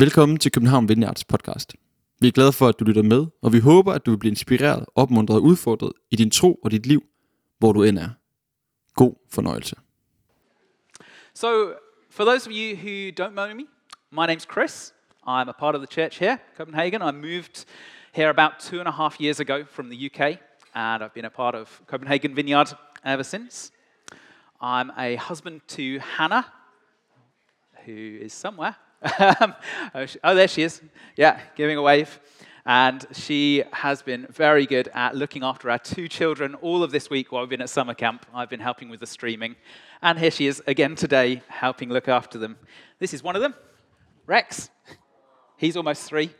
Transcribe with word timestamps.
Velkommen 0.00 0.38
til 0.38 0.52
København 0.52 0.88
Vineyards 0.88 1.24
podcast. 1.24 1.74
Vi 2.20 2.28
er 2.28 2.32
glade 2.32 2.52
for, 2.52 2.68
at 2.68 2.80
du 2.80 2.84
lytter 2.84 3.02
med, 3.02 3.26
og 3.42 3.52
vi 3.52 3.58
håber, 3.58 3.92
at 3.92 4.06
du 4.06 4.10
vil 4.10 4.18
blive 4.18 4.30
inspireret, 4.30 4.84
opmuntret 4.94 5.36
og 5.36 5.42
udfordret 5.42 5.92
i 6.10 6.16
din 6.16 6.30
tro 6.30 6.54
og 6.54 6.70
dit 6.70 6.86
liv, 6.86 7.02
hvor 7.58 7.72
du 7.72 7.82
end 7.82 7.98
er. 7.98 8.08
God 8.94 9.14
fornøjelse. 9.30 9.76
So, 11.34 11.46
for 12.10 12.24
those 12.24 12.50
of 12.50 12.52
you 12.56 12.76
who 12.76 13.10
don't 13.20 13.32
know 13.32 13.54
me, 13.54 13.64
my 14.10 14.26
name's 14.32 14.46
Chris. 14.52 14.92
I'm 15.26 15.48
a 15.48 15.58
part 15.58 15.74
of 15.74 15.80
the 15.86 15.94
church 15.94 16.18
here, 16.18 16.38
Copenhagen. 16.56 17.02
I 17.02 17.12
moved 17.12 17.66
here 18.14 18.30
about 18.30 18.52
two 18.60 18.78
and 18.80 18.88
a 18.88 18.92
half 18.92 19.20
years 19.20 19.40
ago 19.40 19.64
from 19.70 19.90
the 19.90 20.06
UK, 20.06 20.20
and 20.74 21.04
I've 21.04 21.14
been 21.14 21.24
a 21.24 21.36
part 21.42 21.54
of 21.54 21.80
Copenhagen 21.86 22.36
Vineyard 22.36 22.68
ever 23.04 23.24
since. 23.24 23.72
I'm 24.60 24.90
a 24.98 25.16
husband 25.16 25.60
to 25.68 25.82
Hannah, 26.16 26.44
who 27.86 28.24
is 28.26 28.32
somewhere. 28.32 28.74
Oh, 29.94 30.06
oh, 30.24 30.34
there 30.34 30.48
she 30.48 30.62
is. 30.62 30.82
Yeah, 31.16 31.40
giving 31.56 31.76
a 31.76 31.82
wave. 31.82 32.20
And 32.66 33.06
she 33.12 33.64
has 33.72 34.02
been 34.02 34.26
very 34.28 34.66
good 34.66 34.88
at 34.92 35.16
looking 35.16 35.42
after 35.42 35.70
our 35.70 35.78
two 35.78 36.08
children 36.08 36.54
all 36.56 36.82
of 36.82 36.90
this 36.90 37.08
week 37.08 37.32
while 37.32 37.42
we've 37.42 37.50
been 37.50 37.62
at 37.62 37.70
summer 37.70 37.94
camp. 37.94 38.26
I've 38.34 38.50
been 38.50 38.60
helping 38.60 38.90
with 38.90 39.00
the 39.00 39.06
streaming. 39.06 39.56
And 40.02 40.18
here 40.18 40.30
she 40.30 40.46
is 40.46 40.62
again 40.66 40.94
today, 40.94 41.42
helping 41.48 41.88
look 41.88 42.08
after 42.08 42.38
them. 42.38 42.58
This 42.98 43.14
is 43.14 43.22
one 43.22 43.36
of 43.36 43.42
them, 43.42 43.54
Rex. 44.26 44.68
He's 45.56 45.76
almost 45.76 46.02
three. 46.02 46.30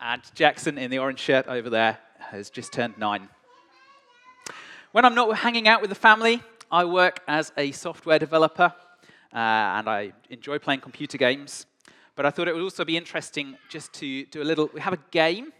And 0.00 0.22
Jackson 0.34 0.78
in 0.78 0.90
the 0.90 0.98
orange 0.98 1.18
shirt 1.18 1.48
over 1.48 1.68
there 1.68 1.98
has 2.18 2.50
just 2.50 2.72
turned 2.72 2.96
nine. 2.98 3.28
When 4.92 5.04
I'm 5.04 5.14
not 5.14 5.36
hanging 5.38 5.66
out 5.66 5.80
with 5.80 5.90
the 5.90 5.96
family, 5.96 6.42
I 6.70 6.84
work 6.84 7.20
as 7.26 7.52
a 7.56 7.72
software 7.72 8.18
developer 8.18 8.72
uh, 9.32 9.36
and 9.36 9.88
I 9.88 10.12
enjoy 10.30 10.58
playing 10.58 10.80
computer 10.80 11.18
games. 11.18 11.66
But 12.16 12.26
I 12.26 12.30
thought 12.30 12.48
it 12.48 12.54
would 12.54 12.62
also 12.62 12.84
be 12.84 12.96
interesting 12.96 13.56
just 13.68 13.92
to 13.94 14.24
do 14.26 14.42
a 14.42 14.44
little. 14.44 14.70
We 14.72 14.80
have 14.80 14.92
a 14.92 14.98
game 15.10 15.52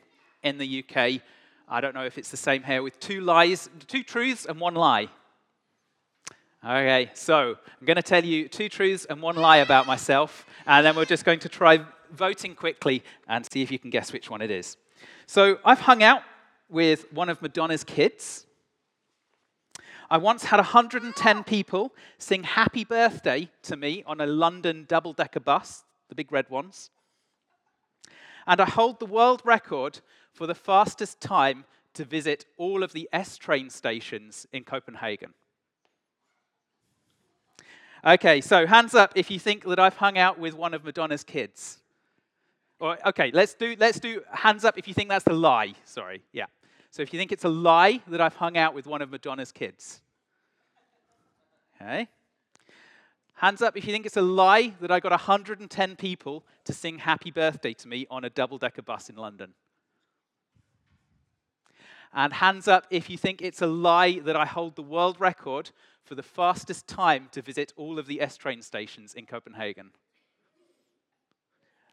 in 0.43 0.59
the 0.59 0.85
UK. 0.85 1.21
I 1.69 1.81
don't 1.81 1.95
know 1.95 2.05
if 2.05 2.19
it's 2.19 2.31
the 2.31 2.37
same 2.37 2.63
here 2.63 2.83
with 2.83 3.01
two 3.01 3.21
lies, 3.21 3.69
two 3.87 4.03
truths, 4.03 4.47
and 4.47 4.61
one 4.61 4.75
lie. 4.75 5.09
Okay, 6.65 7.11
so 7.15 7.57
I'm 7.81 7.87
going 7.87 7.97
to 7.97 8.03
tell 8.03 8.25
you 8.25 8.49
two 8.49 8.69
truths 8.69 9.05
and 9.11 9.21
one 9.21 9.37
lie 9.37 9.59
about 9.59 9.87
myself, 9.87 10.47
and 10.67 10.87
then 10.87 10.97
we're 10.97 11.05
just 11.05 11.25
going 11.25 11.41
to 11.41 11.49
try 11.49 11.81
voting 12.13 12.55
quickly 12.55 13.03
and 13.29 13.45
see 13.45 13.63
if 13.63 13.71
you 13.71 13.79
can 13.79 13.91
guess 13.91 14.13
which 14.13 14.31
one 14.31 14.41
it 14.41 14.51
is. 14.51 14.77
So 15.27 15.59
I've 15.65 15.81
hung 15.81 16.03
out 16.03 16.23
with 16.69 17.13
one 17.13 17.29
of 17.29 17.43
Madonna's 17.43 17.85
kids. 17.85 18.47
I 20.11 20.19
once 20.19 20.45
had 20.45 20.57
110 20.57 21.45
people 21.45 21.93
sing 22.19 22.45
happy 22.45 22.85
birthday 22.85 23.51
to 23.65 23.77
me 23.77 24.03
on 24.07 24.21
a 24.21 24.27
London 24.27 24.85
double 24.89 25.13
decker 25.13 25.41
bus, 25.41 25.85
the 26.09 26.15
big 26.15 26.33
red 26.33 26.49
ones. 26.51 26.91
And 28.47 28.61
I 28.61 28.69
hold 28.69 29.01
the 29.01 29.07
world 29.07 29.43
record 29.45 30.01
for 30.33 30.47
the 30.47 30.55
fastest 30.55 31.21
time 31.21 31.65
to 31.95 32.05
visit 32.05 32.45
all 32.57 32.83
of 32.83 32.93
the 32.93 33.09
S 33.13 33.37
train 33.37 33.71
stations 33.71 34.47
in 34.53 34.65
Copenhagen. 34.65 35.33
Okay, 38.07 38.43
so 38.43 38.67
hands 38.67 38.95
up 38.95 39.13
if 39.15 39.31
you 39.31 39.39
think 39.39 39.65
that 39.65 39.79
I've 39.79 39.97
hung 39.97 40.19
out 40.19 40.39
with 40.39 40.55
one 40.55 40.75
of 40.75 40.85
Madonna's 40.85 41.25
kids. 41.25 41.79
Or, 42.79 42.99
okay, 43.09 43.31
let's 43.33 43.55
do, 43.55 43.77
let's 43.79 43.99
do 43.99 44.21
hands 44.31 44.65
up 44.65 44.77
if 44.77 44.87
you 44.87 44.93
think 44.93 45.09
that's 45.09 45.27
a 45.27 45.33
lie. 45.33 45.73
Sorry, 45.87 46.23
yeah. 46.33 46.47
So 46.91 47.03
if 47.03 47.15
you 47.15 47.19
think 47.19 47.33
it's 47.33 47.45
a 47.45 47.49
lie 47.49 48.01
that 48.09 48.21
I've 48.21 48.37
hung 48.37 48.59
out 48.59 48.75
with 48.75 48.87
one 48.87 49.01
of 49.01 49.11
Madonna's 49.11 49.53
kids. 49.53 50.03
Okay. 51.81 52.09
Hands 53.35 53.61
up 53.61 53.77
if 53.77 53.85
you 53.85 53.93
think 53.93 54.07
it's 54.07 54.17
a 54.17 54.23
lie 54.23 54.75
that 54.81 54.91
I 54.91 55.01
got 55.01 55.11
110 55.11 55.97
people 55.97 56.45
to 56.65 56.73
sing 56.73 56.99
happy 56.99 57.31
birthday 57.31 57.75
to 57.75 57.89
me 57.89 58.07
on 58.11 58.25
a 58.25 58.31
double 58.31 58.59
decker 58.59 58.83
bus 58.83 59.11
in 59.11 59.17
London. 59.17 59.55
And 62.13 62.33
hands 62.33 62.69
up 62.69 62.87
if 62.91 63.11
you 63.11 63.19
think 63.19 63.43
it's 63.43 63.61
a 63.61 63.67
lie 63.67 64.21
that 64.21 64.37
I 64.37 64.47
hold 64.47 64.77
the 64.77 64.83
world 64.83 65.19
record 65.19 65.71
for 66.05 66.15
the 66.15 66.23
fastest 66.23 66.87
time 66.87 67.29
to 67.33 67.43
visit 67.43 67.73
all 67.77 67.99
of 67.99 68.07
the 68.07 68.21
S 68.21 68.37
train 68.37 68.63
stations 68.63 69.15
in 69.15 69.27
Copenhagen. 69.27 69.91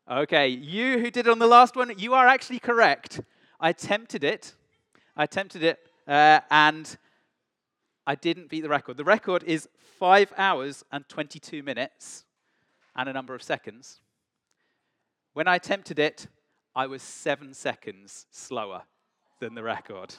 Okay, 0.09 0.47
you 0.47 0.99
who 0.99 1.09
did 1.09 1.25
it 1.25 1.31
on 1.31 1.39
the 1.39 1.47
last 1.47 1.75
one, 1.75 1.91
you 1.97 2.13
are 2.13 2.27
actually 2.27 2.59
correct. 2.59 3.21
I 3.59 3.69
attempted 3.69 4.23
it. 4.23 4.53
I 5.15 5.23
attempted 5.23 5.63
it, 5.63 5.79
uh, 6.07 6.41
and 6.51 6.97
I 8.05 8.15
didn't 8.15 8.49
beat 8.49 8.61
the 8.61 8.69
record. 8.69 8.97
The 8.97 9.03
record 9.03 9.43
is 9.43 9.69
five 9.99 10.33
hours 10.37 10.83
and 10.91 11.07
22 11.07 11.61
minutes 11.63 12.25
and 12.95 13.07
a 13.07 13.13
number 13.13 13.35
of 13.35 13.43
seconds. 13.43 14.01
When 15.33 15.47
I 15.47 15.55
attempted 15.55 15.99
it, 15.99 16.27
I 16.75 16.87
was 16.87 17.01
seven 17.01 17.53
seconds 17.53 18.25
slower 18.31 18.83
than 19.39 19.55
the 19.55 19.63
record. 19.63 20.15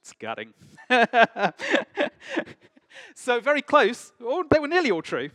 It's 0.00 0.12
gutting. 0.18 0.54
so, 3.14 3.40
very 3.40 3.62
close. 3.62 4.12
Oh, 4.20 4.44
they 4.48 4.58
were 4.58 4.68
nearly 4.68 4.90
all 4.90 5.02
true. 5.02 5.30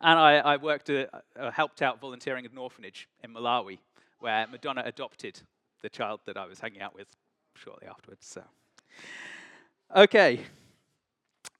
And 0.00 0.18
I, 0.18 0.36
I 0.36 0.56
worked, 0.56 0.90
uh, 0.90 1.06
uh, 1.38 1.50
helped 1.50 1.82
out 1.82 2.00
volunteering 2.00 2.44
at 2.44 2.52
an 2.52 2.58
orphanage 2.58 3.08
in 3.22 3.32
Malawi, 3.32 3.78
where 4.20 4.46
Madonna 4.46 4.82
adopted 4.84 5.40
the 5.82 5.88
child 5.88 6.20
that 6.26 6.36
I 6.36 6.46
was 6.46 6.60
hanging 6.60 6.82
out 6.82 6.94
with 6.94 7.08
shortly 7.54 7.88
afterwards. 7.88 8.26
So, 8.26 8.42
okay, 9.94 10.40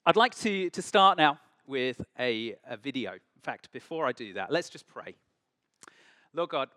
I'd 0.05 0.15
like 0.15 0.35
to, 0.39 0.69
to 0.69 0.81
start 0.81 1.17
now 1.17 1.39
with 1.67 2.01
a, 2.19 2.55
a 2.69 2.77
video. 2.77 3.13
In 3.13 3.41
fact, 3.41 3.71
before 3.71 4.05
I 4.05 4.11
do 4.11 4.33
that, 4.33 4.51
let's 4.51 4.69
just 4.69 4.87
pray. 4.87 5.15
Lord 6.33 6.49
God, 6.49 6.69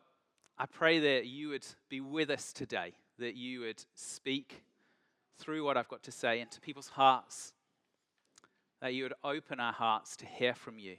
I 0.59 0.67
pray 0.67 0.99
that 0.99 1.27
you 1.27 1.51
would 1.51 1.67
be 1.89 2.01
with 2.01 2.31
us 2.31 2.53
today, 2.53 2.93
that 3.19 3.37
you 3.37 3.61
would 3.61 3.85
speak 3.95 4.63
through 5.39 5.65
what 5.65 5.77
I've 5.77 5.89
got 5.89 6.03
to 6.05 6.13
say 6.13 6.41
into 6.41 6.61
people's 6.61 6.89
hearts, 6.89 7.53
that 8.81 8.95
you 8.95 9.05
would 9.05 9.15
open 9.23 9.61
our 9.61 9.73
hearts 9.73 10.17
to 10.17 10.27
hear 10.27 10.55
from 10.55 10.79
you, 10.79 10.97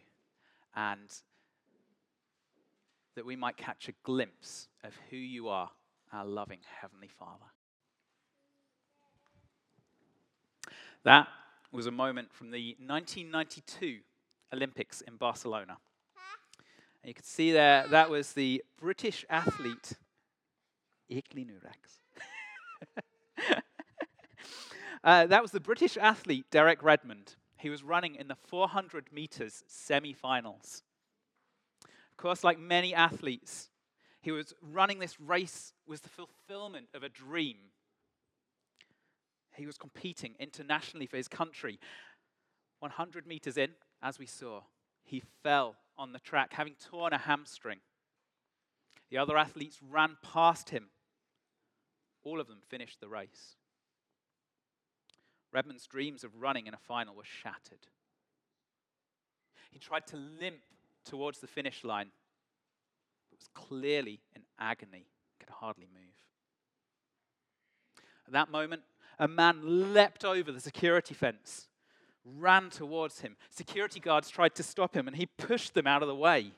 and 0.76 1.10
that 3.16 3.26
we 3.26 3.36
might 3.36 3.58
catch 3.58 3.90
a 3.90 3.94
glimpse 4.04 4.68
of 4.84 4.94
who 5.10 5.18
you 5.18 5.50
are, 5.50 5.70
our 6.14 6.26
loving 6.26 6.60
Heavenly 6.82 7.10
Father. 7.10 7.46
That 11.04 11.28
was 11.72 11.86
a 11.86 11.92
moment 11.92 12.34
from 12.34 12.52
the 12.52 12.76
1992 12.80 14.00
Olympics 14.54 15.02
in 15.02 15.16
Barcelona. 15.16 15.78
And 17.02 17.10
you 17.10 17.14
can 17.14 17.24
see 17.24 17.52
there, 17.52 17.88
that 17.88 18.10
was 18.10 18.34
the 18.34 18.64
British 18.78 19.26
athlete, 19.30 19.94
Ikli 21.10 21.48
Nurax. 21.48 22.00
uh, 25.04 25.26
that 25.28 25.42
was 25.42 25.52
the 25.52 25.62
British 25.62 25.96
athlete, 25.96 26.46
Derek 26.52 26.84
Redmond. 26.84 27.36
He 27.58 27.70
was 27.70 27.84
running 27.84 28.16
in 28.16 28.28
the 28.28 28.36
400 28.36 29.14
meters 29.14 29.64
semi 29.68 30.14
finals. 30.14 30.84
Of 31.84 32.18
course, 32.18 32.44
like 32.44 32.60
many 32.60 32.94
athletes, 32.94 33.70
he 34.22 34.32
was 34.32 34.54
running 34.62 35.00
this 35.00 35.20
race 35.20 35.74
was 35.88 36.02
the 36.02 36.10
fulfillment 36.10 36.88
of 36.94 37.04
a 37.04 37.10
dream. 37.10 37.58
He 39.60 39.66
was 39.66 39.78
competing 39.78 40.36
internationally 40.40 41.06
for 41.06 41.18
his 41.18 41.28
country. 41.28 41.80
100 42.80 43.28
meters 43.28 43.58
in, 43.58 43.72
as 44.02 44.18
we 44.18 44.26
saw, 44.26 44.62
he 45.04 45.22
fell 45.44 45.76
on 45.98 46.14
the 46.14 46.20
track, 46.20 46.54
having 46.54 46.76
torn 46.90 47.12
a 47.12 47.18
hamstring. 47.18 47.80
The 49.10 49.18
other 49.18 49.38
athletes 49.38 49.80
ran 49.88 50.16
past 50.24 50.70
him. 50.70 50.88
All 52.24 52.40
of 52.40 52.48
them 52.48 52.60
finished 52.70 53.02
the 53.02 53.10
race. 53.10 53.58
Redmond's 55.52 55.88
dreams 55.88 56.24
of 56.24 56.40
running 56.40 56.68
in 56.68 56.74
a 56.74 56.78
final 56.78 57.16
were 57.16 57.24
shattered. 57.26 57.88
He 59.72 59.80
tried 59.80 60.08
to 60.08 60.16
limp 60.16 60.62
towards 61.04 61.40
the 61.40 61.48
finish 61.48 61.84
line, 61.84 62.12
but 63.30 63.40
was 63.40 63.50
clearly 63.54 64.22
in 64.36 64.44
agony, 64.58 65.08
could 65.40 65.50
hardly 65.50 65.88
move. 65.94 66.14
At 68.26 68.34
that 68.34 68.52
moment, 68.52 68.84
a 69.20 69.28
man 69.28 69.94
leapt 69.94 70.24
over 70.24 70.52
the 70.52 70.60
security 70.60 71.14
fence, 71.14 71.68
ran 72.24 72.70
towards 72.70 73.20
him. 73.20 73.36
Security 73.50 74.00
guards 74.00 74.30
tried 74.30 74.56
to 74.56 74.64
stop 74.64 74.96
him, 74.96 75.08
and 75.08 75.18
he 75.18 75.26
pushed 75.26 75.74
them 75.74 75.86
out 75.86 76.02
of 76.02 76.08
the 76.08 76.16
way. 76.16 76.54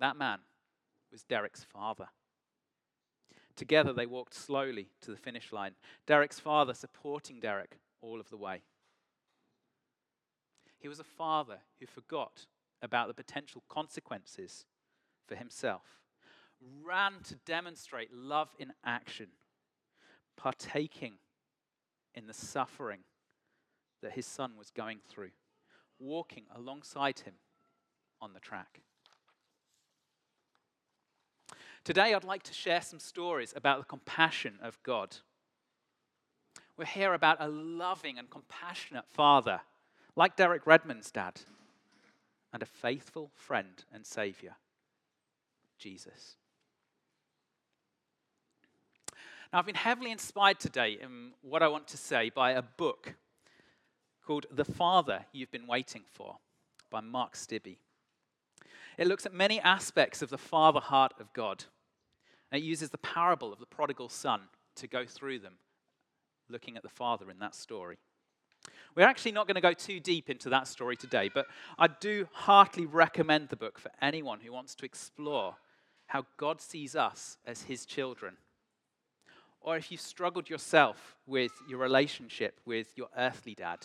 That 0.00 0.16
man 0.16 0.38
was 1.12 1.22
Derek's 1.22 1.64
father. 1.64 2.08
Together, 3.56 3.92
they 3.92 4.06
walked 4.06 4.34
slowly 4.34 4.88
to 5.00 5.10
the 5.10 5.16
finish 5.16 5.52
line, 5.52 5.72
Derek's 6.06 6.38
father 6.38 6.72
supporting 6.74 7.40
Derek 7.40 7.80
all 8.00 8.20
of 8.20 8.30
the 8.30 8.36
way. 8.36 8.62
He 10.78 10.88
was 10.88 11.00
a 11.00 11.04
father 11.04 11.58
who 11.80 11.86
forgot 11.86 12.46
about 12.80 13.08
the 13.08 13.14
potential 13.14 13.64
consequences 13.68 14.64
for 15.26 15.34
himself, 15.34 15.82
ran 16.84 17.14
to 17.24 17.34
demonstrate 17.34 18.14
love 18.14 18.54
in 18.58 18.72
action, 18.84 19.26
partaking 20.38 21.14
in 22.14 22.26
the 22.26 22.32
suffering 22.32 23.00
that 24.02 24.12
his 24.12 24.24
son 24.24 24.52
was 24.56 24.70
going 24.70 25.00
through, 25.08 25.32
walking 25.98 26.44
alongside 26.54 27.18
him 27.20 27.34
on 28.22 28.32
the 28.32 28.40
track. 28.40 28.80
Today, 31.84 32.14
I'd 32.14 32.24
like 32.24 32.42
to 32.44 32.54
share 32.54 32.80
some 32.80 32.98
stories 32.98 33.52
about 33.54 33.78
the 33.78 33.84
compassion 33.84 34.58
of 34.62 34.82
God. 34.82 35.16
We 36.76 36.86
hear 36.86 37.14
about 37.14 37.38
a 37.40 37.48
loving 37.48 38.18
and 38.18 38.30
compassionate 38.30 39.06
father, 39.08 39.60
like 40.14 40.36
Derek 40.36 40.66
Redmond's 40.66 41.10
dad, 41.10 41.40
and 42.52 42.62
a 42.62 42.66
faithful 42.66 43.30
friend 43.34 43.84
and 43.92 44.06
savior, 44.06 44.56
Jesus. 45.78 46.37
Now, 49.50 49.60
I've 49.60 49.66
been 49.66 49.74
heavily 49.74 50.10
inspired 50.10 50.60
today 50.60 50.98
in 51.00 51.32
what 51.40 51.62
I 51.62 51.68
want 51.68 51.88
to 51.88 51.96
say 51.96 52.28
by 52.28 52.50
a 52.50 52.60
book 52.60 53.14
called 54.26 54.44
The 54.50 54.64
Father 54.64 55.24
You've 55.32 55.50
Been 55.50 55.66
Waiting 55.66 56.02
For 56.06 56.36
by 56.90 57.00
Mark 57.00 57.32
Stibbe. 57.32 57.78
It 58.98 59.06
looks 59.06 59.24
at 59.24 59.32
many 59.32 59.58
aspects 59.60 60.20
of 60.20 60.28
the 60.28 60.36
father 60.36 60.80
heart 60.80 61.14
of 61.18 61.32
God. 61.32 61.64
And 62.52 62.62
it 62.62 62.66
uses 62.66 62.90
the 62.90 62.98
parable 62.98 63.50
of 63.50 63.58
the 63.58 63.64
prodigal 63.64 64.10
son 64.10 64.42
to 64.76 64.86
go 64.86 65.06
through 65.06 65.38
them, 65.38 65.54
looking 66.50 66.76
at 66.76 66.82
the 66.82 66.90
father 66.90 67.30
in 67.30 67.38
that 67.38 67.54
story. 67.54 67.96
We're 68.94 69.06
actually 69.06 69.32
not 69.32 69.46
going 69.46 69.54
to 69.54 69.62
go 69.62 69.72
too 69.72 69.98
deep 69.98 70.28
into 70.28 70.50
that 70.50 70.68
story 70.68 70.96
today, 70.96 71.30
but 71.32 71.46
I 71.78 71.86
do 71.86 72.28
heartily 72.32 72.84
recommend 72.84 73.48
the 73.48 73.56
book 73.56 73.78
for 73.78 73.92
anyone 74.02 74.40
who 74.40 74.52
wants 74.52 74.74
to 74.74 74.84
explore 74.84 75.56
how 76.08 76.26
God 76.36 76.60
sees 76.60 76.94
us 76.94 77.38
as 77.46 77.62
his 77.62 77.86
children 77.86 78.36
or 79.60 79.76
if 79.76 79.90
you've 79.90 80.00
struggled 80.00 80.48
yourself 80.48 81.16
with 81.26 81.52
your 81.68 81.78
relationship 81.78 82.60
with 82.64 82.92
your 82.96 83.08
earthly 83.16 83.54
dad, 83.54 83.78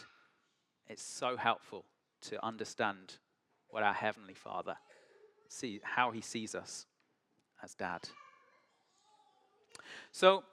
it's 0.88 1.04
so 1.04 1.38
helpful 1.38 1.86
to 2.22 2.44
understand 2.46 3.16
what 3.70 3.84
our 3.84 3.94
Heavenly 3.94 4.34
Father 4.34 4.75
see 5.48 5.80
how 5.84 6.12
he 6.12 6.22
sees 6.22 6.56
us 6.56 6.86
as 7.64 7.74
dad. 7.74 8.02
So 10.12 10.44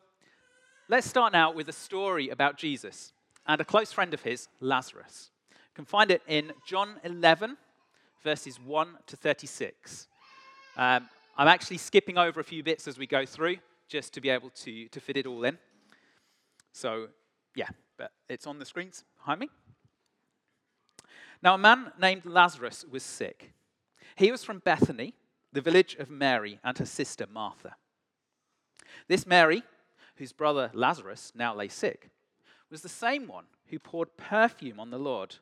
let's 0.89 1.09
start 1.09 1.33
now 1.33 1.53
with 1.53 1.69
a 1.69 1.73
story 1.73 2.29
about 2.29 2.57
Jesus 2.57 3.13
and 3.47 3.61
a 3.61 3.65
close 3.65 3.93
friend 3.93 4.15
of 4.15 4.23
his, 4.23 4.49
Lazarus. 4.61 5.31
You 5.51 5.57
can 5.75 5.85
find 5.85 6.11
it 6.11 6.23
in 6.27 6.53
John 6.67 6.97
11, 7.05 7.57
verses 8.23 8.59
1 8.61 8.99
to 9.07 9.17
36. 9.17 10.09
Um, 10.77 11.09
I'm 11.37 11.49
actually 11.49 11.79
skipping 11.79 12.19
over 12.19 12.41
a 12.41 12.45
few 12.45 12.63
bits 12.63 12.87
as 12.87 12.99
we 12.99 13.07
go 13.07 13.25
through 13.25 13.57
just 13.91 14.15
to 14.15 14.21
be 14.21 14.31
able 14.31 14.51
to, 14.51 14.89
to 14.89 15.01
fit 15.01 15.17
it 15.17 15.27
all 15.27 15.45
in. 15.45 15.59
So, 16.73 17.09
yeah, 17.55 17.69
but 17.99 18.13
it's 18.29 18.47
on 18.47 18.59
the 18.59 18.65
screens 18.65 19.05
behind 19.19 19.41
me. 19.41 19.51
Now, 21.43 21.55
a 21.55 21.59
man 21.59 21.93
named 22.01 22.25
Lazarus 22.25 22.85
was 22.91 23.03
sick. 23.03 23.53
He 24.15 24.31
was 24.31 24.45
from 24.45 24.61
Bethany, 24.61 25.15
the 25.53 25.61
village 25.61 25.97
of 25.99 26.11
Mary 26.11 26.61
and 26.63 26.79
her 26.79 26.87
sister 26.87 27.27
Martha. 27.31 27.75
This 29.09 29.27
Mary, 29.27 29.65
whose 30.17 30.33
brother 30.33 30.71
Lazarus 30.73 31.33
now 31.35 31.55
lay 31.55 31.69
sick, 31.69 32.11
was 32.71 32.83
the 32.83 32.89
same 32.89 33.27
one 33.27 33.47
who 33.67 33.79
poured 33.79 34.17
perfume 34.17 34.79
on 34.79 34.91
the 34.91 34.99
Lord 34.99 35.37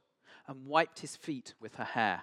and 0.47 0.67
wiped 0.67 1.01
his 1.01 1.17
feet 1.17 1.55
with 1.61 1.75
her 1.75 1.85
hair. 1.85 2.23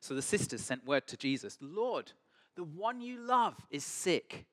So 0.00 0.14
the 0.14 0.22
sisters 0.22 0.62
sent 0.62 0.86
word 0.86 1.06
to 1.08 1.16
Jesus 1.16 1.58
Lord, 1.60 2.12
the 2.56 2.64
one 2.64 3.00
you 3.00 3.18
love 3.18 3.54
is 3.70 3.84
sick. 3.84 4.46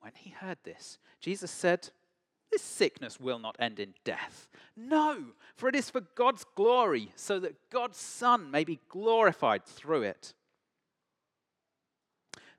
When 0.00 0.12
he 0.16 0.30
heard 0.30 0.58
this, 0.64 0.98
Jesus 1.20 1.50
said, 1.50 1.90
This 2.50 2.62
sickness 2.62 3.18
will 3.18 3.38
not 3.38 3.56
end 3.58 3.80
in 3.80 3.94
death. 4.04 4.48
No, 4.76 5.24
for 5.56 5.68
it 5.68 5.74
is 5.74 5.90
for 5.90 6.02
God's 6.14 6.44
glory, 6.54 7.10
so 7.16 7.38
that 7.40 7.70
God's 7.70 7.98
Son 7.98 8.50
may 8.50 8.64
be 8.64 8.80
glorified 8.88 9.64
through 9.64 10.02
it. 10.02 10.34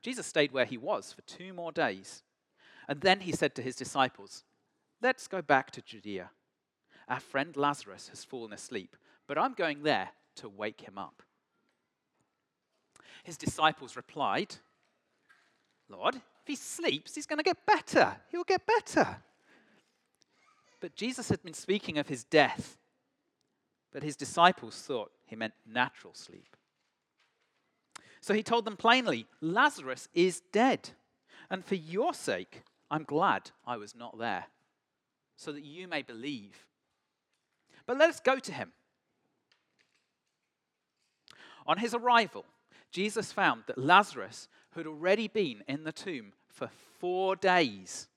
Jesus 0.01 0.27
stayed 0.27 0.51
where 0.51 0.66
he 0.66 0.77
was 0.77 1.13
for 1.13 1.22
two 1.24 1.54
more 1.54 1.72
days. 1.72 2.24
And 2.88 3.01
then 3.01 3.22
he 3.22 3.31
said 3.31 3.56
to 3.56 3.62
his 3.62 3.75
disciples, 3.75 4.44
Let's 5.01 5.27
go 5.27 5.42
back 5.42 5.72
to 5.72 5.81
Judea. 5.81 6.30
Our 7.07 7.19
friend 7.19 7.56
Lazarus 7.56 8.10
has 8.10 8.24
fallen 8.24 8.54
asleep, 8.54 8.95
but 9.27 9.38
I'm 9.38 9.54
going 9.54 9.83
there 9.83 10.10
to 10.38 10.50
wake 10.50 10.81
him 10.81 10.98
up. 10.98 11.24
His 13.25 13.38
disciples 13.38 13.95
replied, 13.95 14.56
Lord, 15.89 16.13
if 16.13 16.22
he 16.45 16.56
sleeps, 16.56 17.16
he's 17.16 17.25
going 17.25 17.39
to 17.39 17.44
get 17.44 17.66
better. 17.66 18.18
He'll 18.30 18.44
get 18.44 18.62
better. 18.68 19.18
But 20.80 20.95
Jesus 20.95 21.30
had 21.30 21.42
been 21.42 21.56
speaking 21.56 21.98
of 21.98 22.07
his 22.07 22.24
death, 22.24 22.77
but 23.92 24.04
his 24.04 24.16
disciples 24.16 24.80
thought 24.80 25.12
he 25.25 25.36
meant 25.36 25.56
natural 25.66 26.13
sleep. 26.13 26.56
So 28.22 28.36
he 28.36 28.44
told 28.44 28.63
them 28.63 28.77
plainly, 28.77 29.25
Lazarus 29.42 30.07
is 30.13 30.44
dead. 30.51 30.92
And 31.50 31.66
for 31.66 31.75
your 31.75 32.13
sake, 32.13 32.62
I'm 32.92 33.06
glad 33.06 33.50
I 33.66 33.77
was 33.77 33.95
not 33.95 34.19
there, 34.19 34.45
so 35.36 35.51
that 35.51 35.63
you 35.63 35.88
may 35.88 36.04
believe. 36.04 36.68
But 37.88 37.98
let 37.98 38.10
us 38.10 38.19
go 38.19 38.38
to 38.38 38.54
him. 38.54 38.72
On 41.66 41.80
his 41.80 41.95
arrival, 41.95 42.45
Jesus 42.95 43.33
found 43.33 43.63
that 43.68 43.77
Lazarus 43.77 44.47
had 44.74 44.88
already 44.88 45.27
been 45.27 45.65
in 45.68 45.83
the 45.83 45.92
tomb 45.92 46.31
for 46.47 46.69
four 46.97 47.36
days. 47.36 48.07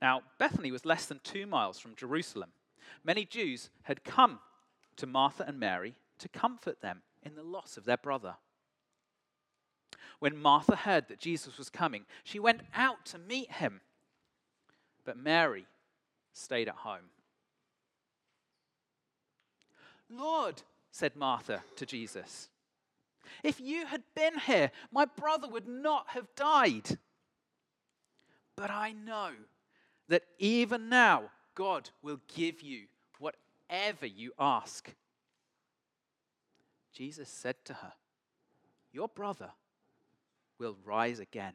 Now, 0.00 0.22
Bethany 0.36 0.72
was 0.72 0.84
less 0.84 1.06
than 1.06 1.20
two 1.22 1.46
miles 1.46 1.78
from 1.78 1.94
Jerusalem. 1.94 2.50
Many 3.04 3.24
Jews 3.24 3.70
had 3.84 4.02
come 4.02 4.40
to 4.96 5.06
Martha 5.06 5.44
and 5.46 5.60
Mary 5.60 5.94
to 6.18 6.28
comfort 6.28 6.80
them 6.80 7.02
in 7.22 7.36
the 7.36 7.44
loss 7.44 7.76
of 7.76 7.84
their 7.84 7.96
brother. 7.96 8.34
When 10.18 10.36
Martha 10.36 10.74
heard 10.74 11.06
that 11.06 11.20
Jesus 11.20 11.56
was 11.56 11.70
coming, 11.70 12.04
she 12.24 12.40
went 12.40 12.62
out 12.74 13.06
to 13.06 13.18
meet 13.18 13.52
him. 13.52 13.80
But 15.04 15.16
Mary 15.16 15.66
stayed 16.32 16.66
at 16.66 16.74
home. 16.74 17.10
Lord, 20.10 20.62
said 20.90 21.14
Martha 21.14 21.62
to 21.76 21.86
Jesus, 21.86 22.48
if 23.42 23.60
you 23.60 23.86
had 23.86 24.02
been 24.14 24.38
here, 24.38 24.70
my 24.90 25.04
brother 25.04 25.48
would 25.48 25.68
not 25.68 26.08
have 26.10 26.26
died. 26.36 26.98
But 28.56 28.70
I 28.70 28.92
know 28.92 29.30
that 30.08 30.24
even 30.38 30.88
now, 30.88 31.30
God 31.54 31.90
will 32.02 32.20
give 32.34 32.62
you 32.62 32.84
whatever 33.18 34.06
you 34.06 34.32
ask. 34.38 34.92
Jesus 36.92 37.28
said 37.28 37.56
to 37.64 37.74
her, 37.74 37.92
Your 38.92 39.08
brother 39.08 39.50
will 40.58 40.76
rise 40.84 41.18
again. 41.18 41.54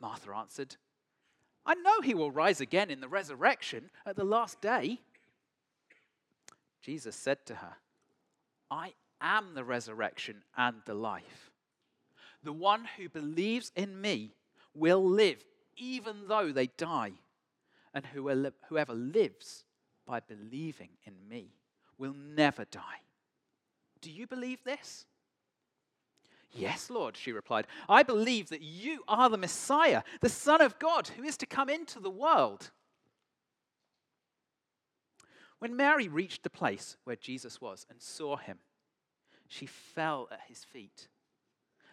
Martha 0.00 0.32
answered, 0.32 0.76
I 1.64 1.74
know 1.74 2.00
he 2.00 2.14
will 2.14 2.30
rise 2.30 2.60
again 2.60 2.90
in 2.90 3.00
the 3.00 3.08
resurrection 3.08 3.90
at 4.06 4.16
the 4.16 4.24
last 4.24 4.60
day. 4.60 5.00
Jesus 6.82 7.14
said 7.14 7.44
to 7.46 7.56
her, 7.56 7.76
I 8.70 8.94
am 9.20 9.54
the 9.54 9.64
resurrection 9.64 10.42
and 10.56 10.76
the 10.86 10.94
life. 10.94 11.50
The 12.42 12.52
one 12.52 12.86
who 12.96 13.08
believes 13.08 13.70
in 13.76 14.00
me 14.00 14.34
will 14.74 15.04
live 15.04 15.44
even 15.76 16.28
though 16.28 16.52
they 16.52 16.66
die, 16.66 17.12
and 17.94 18.04
whoever 18.06 18.94
lives 18.94 19.64
by 20.06 20.20
believing 20.20 20.90
in 21.04 21.14
me 21.28 21.54
will 21.98 22.14
never 22.14 22.64
die. 22.64 23.02
Do 24.00 24.10
you 24.10 24.26
believe 24.26 24.62
this? 24.64 25.06
Yes, 26.52 26.90
Lord, 26.90 27.16
she 27.16 27.32
replied. 27.32 27.66
I 27.88 28.02
believe 28.02 28.48
that 28.48 28.62
you 28.62 29.04
are 29.06 29.28
the 29.28 29.38
Messiah, 29.38 30.02
the 30.20 30.28
Son 30.28 30.60
of 30.60 30.78
God, 30.78 31.08
who 31.08 31.22
is 31.22 31.36
to 31.38 31.46
come 31.46 31.68
into 31.68 32.00
the 32.00 32.10
world. 32.10 32.70
When 35.60 35.76
Mary 35.76 36.08
reached 36.08 36.42
the 36.42 36.50
place 36.50 36.96
where 37.04 37.16
Jesus 37.16 37.60
was 37.60 37.86
and 37.88 38.00
saw 38.00 38.36
him, 38.36 38.58
she 39.50 39.66
fell 39.66 40.28
at 40.30 40.40
his 40.46 40.62
feet 40.62 41.08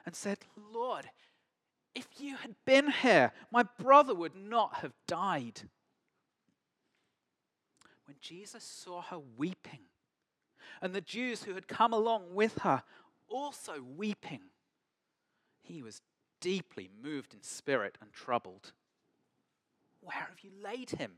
and 0.06 0.16
said, 0.16 0.38
Lord, 0.72 1.10
if 1.96 2.08
you 2.20 2.36
had 2.36 2.54
been 2.66 2.92
here, 2.92 3.34
my 3.52 3.64
brother 3.64 4.14
would 4.14 4.36
not 4.36 4.76
have 4.76 4.94
died. 5.08 5.62
When 8.06 8.16
Jesus 8.22 8.64
saw 8.64 9.02
her 9.02 9.20
weeping, 9.38 9.80
and 10.84 10.94
the 10.94 11.02
Jews 11.02 11.44
who 11.44 11.56
had 11.56 11.68
come 11.68 11.94
along 11.94 12.36
with 12.36 12.60
her 12.60 12.84
also 13.28 13.82
weeping, 13.82 14.42
he 15.64 15.82
was 15.82 16.02
deeply 16.40 16.92
moved 17.04 17.34
in 17.34 17.42
spirit 17.42 17.98
and 18.00 18.14
troubled. 18.14 18.72
Where 20.02 20.16
have 20.16 20.42
you 20.44 20.52
laid 20.64 20.92
him? 20.92 21.14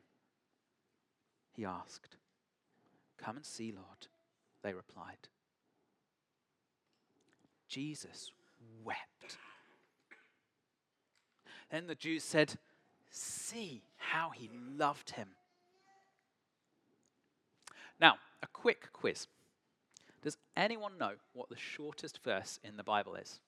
He 1.52 1.66
asked. 1.66 2.16
Come 3.18 3.36
and 3.36 3.46
see, 3.46 3.74
Lord, 3.74 4.08
they 4.64 4.74
replied. 4.74 5.28
Jesus 7.70 8.32
wept. 8.84 9.38
Then 11.72 11.88
the 11.88 11.96
Jews 11.96 12.24
said, 12.24 12.56
See 13.12 13.84
how 13.98 14.32
he 14.32 14.50
loved 14.76 15.12
him. 15.12 15.30
Now, 18.02 18.16
a 18.42 18.48
quick 18.48 18.92
quiz. 18.92 19.28
Does 20.22 20.38
anyone 20.58 20.98
know 21.00 21.12
what 21.34 21.50
the 21.50 21.58
shortest 21.58 22.20
verse 22.24 22.60
in 22.64 22.76
the 22.76 22.84
Bible 22.84 23.16
is? 23.16 23.40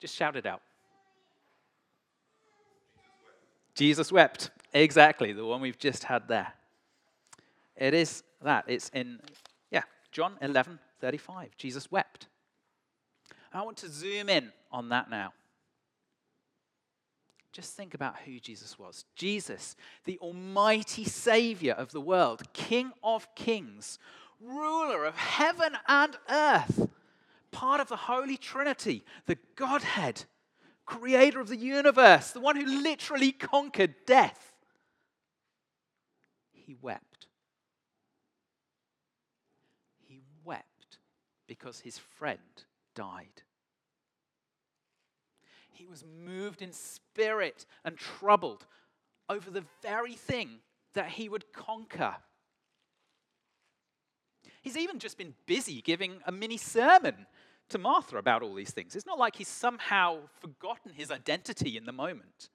Just 0.00 0.14
shout 0.14 0.36
it 0.36 0.46
out. 0.46 0.62
Jesus 3.74 4.10
wept. 4.10 4.50
Exactly, 4.72 5.32
the 5.32 5.44
one 5.44 5.60
we've 5.60 5.78
just 5.78 6.04
had 6.04 6.28
there. 6.28 6.52
It 7.76 7.94
is 7.94 8.22
that. 8.42 8.64
It's 8.68 8.90
in, 8.90 9.20
yeah, 9.70 9.82
John 10.10 10.36
11 10.40 10.78
35. 11.02 11.56
Jesus 11.58 11.90
wept. 11.90 12.28
I 13.52 13.62
want 13.62 13.76
to 13.78 13.90
zoom 13.90 14.28
in 14.30 14.52
on 14.70 14.88
that 14.90 15.10
now. 15.10 15.32
Just 17.52 17.74
think 17.74 17.92
about 17.92 18.20
who 18.20 18.38
Jesus 18.38 18.78
was. 18.78 19.04
Jesus, 19.14 19.76
the 20.04 20.16
almighty 20.20 21.04
Savior 21.04 21.74
of 21.74 21.90
the 21.90 22.00
world, 22.00 22.50
King 22.54 22.92
of 23.02 23.34
kings, 23.34 23.98
ruler 24.40 25.04
of 25.04 25.16
heaven 25.16 25.76
and 25.86 26.16
earth, 26.30 26.88
part 27.50 27.80
of 27.80 27.88
the 27.88 27.96
Holy 27.96 28.38
Trinity, 28.38 29.04
the 29.26 29.38
Godhead, 29.56 30.24
creator 30.86 31.40
of 31.40 31.48
the 31.48 31.56
universe, 31.56 32.30
the 32.30 32.40
one 32.40 32.56
who 32.56 32.82
literally 32.82 33.32
conquered 33.32 33.94
death. 34.06 34.52
He 36.52 36.74
wept. 36.80 37.26
He 39.98 40.22
wept 40.44 40.98
because 41.52 41.80
his 41.80 41.98
friend 41.98 42.38
died. 42.94 43.42
He 45.70 45.86
was 45.86 46.02
moved 46.24 46.62
in 46.62 46.72
spirit 46.72 47.66
and 47.84 47.98
troubled 47.98 48.64
over 49.28 49.50
the 49.50 49.66
very 49.82 50.14
thing 50.14 50.60
that 50.94 51.10
he 51.10 51.28
would 51.28 51.52
conquer. 51.52 52.16
He's 54.62 54.78
even 54.78 54.98
just 54.98 55.18
been 55.18 55.34
busy 55.44 55.82
giving 55.82 56.20
a 56.24 56.32
mini 56.32 56.56
sermon 56.56 57.26
to 57.68 57.76
Martha 57.76 58.16
about 58.16 58.42
all 58.42 58.54
these 58.54 58.70
things. 58.70 58.96
It's 58.96 59.04
not 59.04 59.18
like 59.18 59.36
he's 59.36 59.48
somehow 59.48 60.20
forgotten 60.40 60.94
his 60.94 61.10
identity 61.10 61.76
in 61.76 61.84
the 61.84 61.92
moment. 61.92 62.48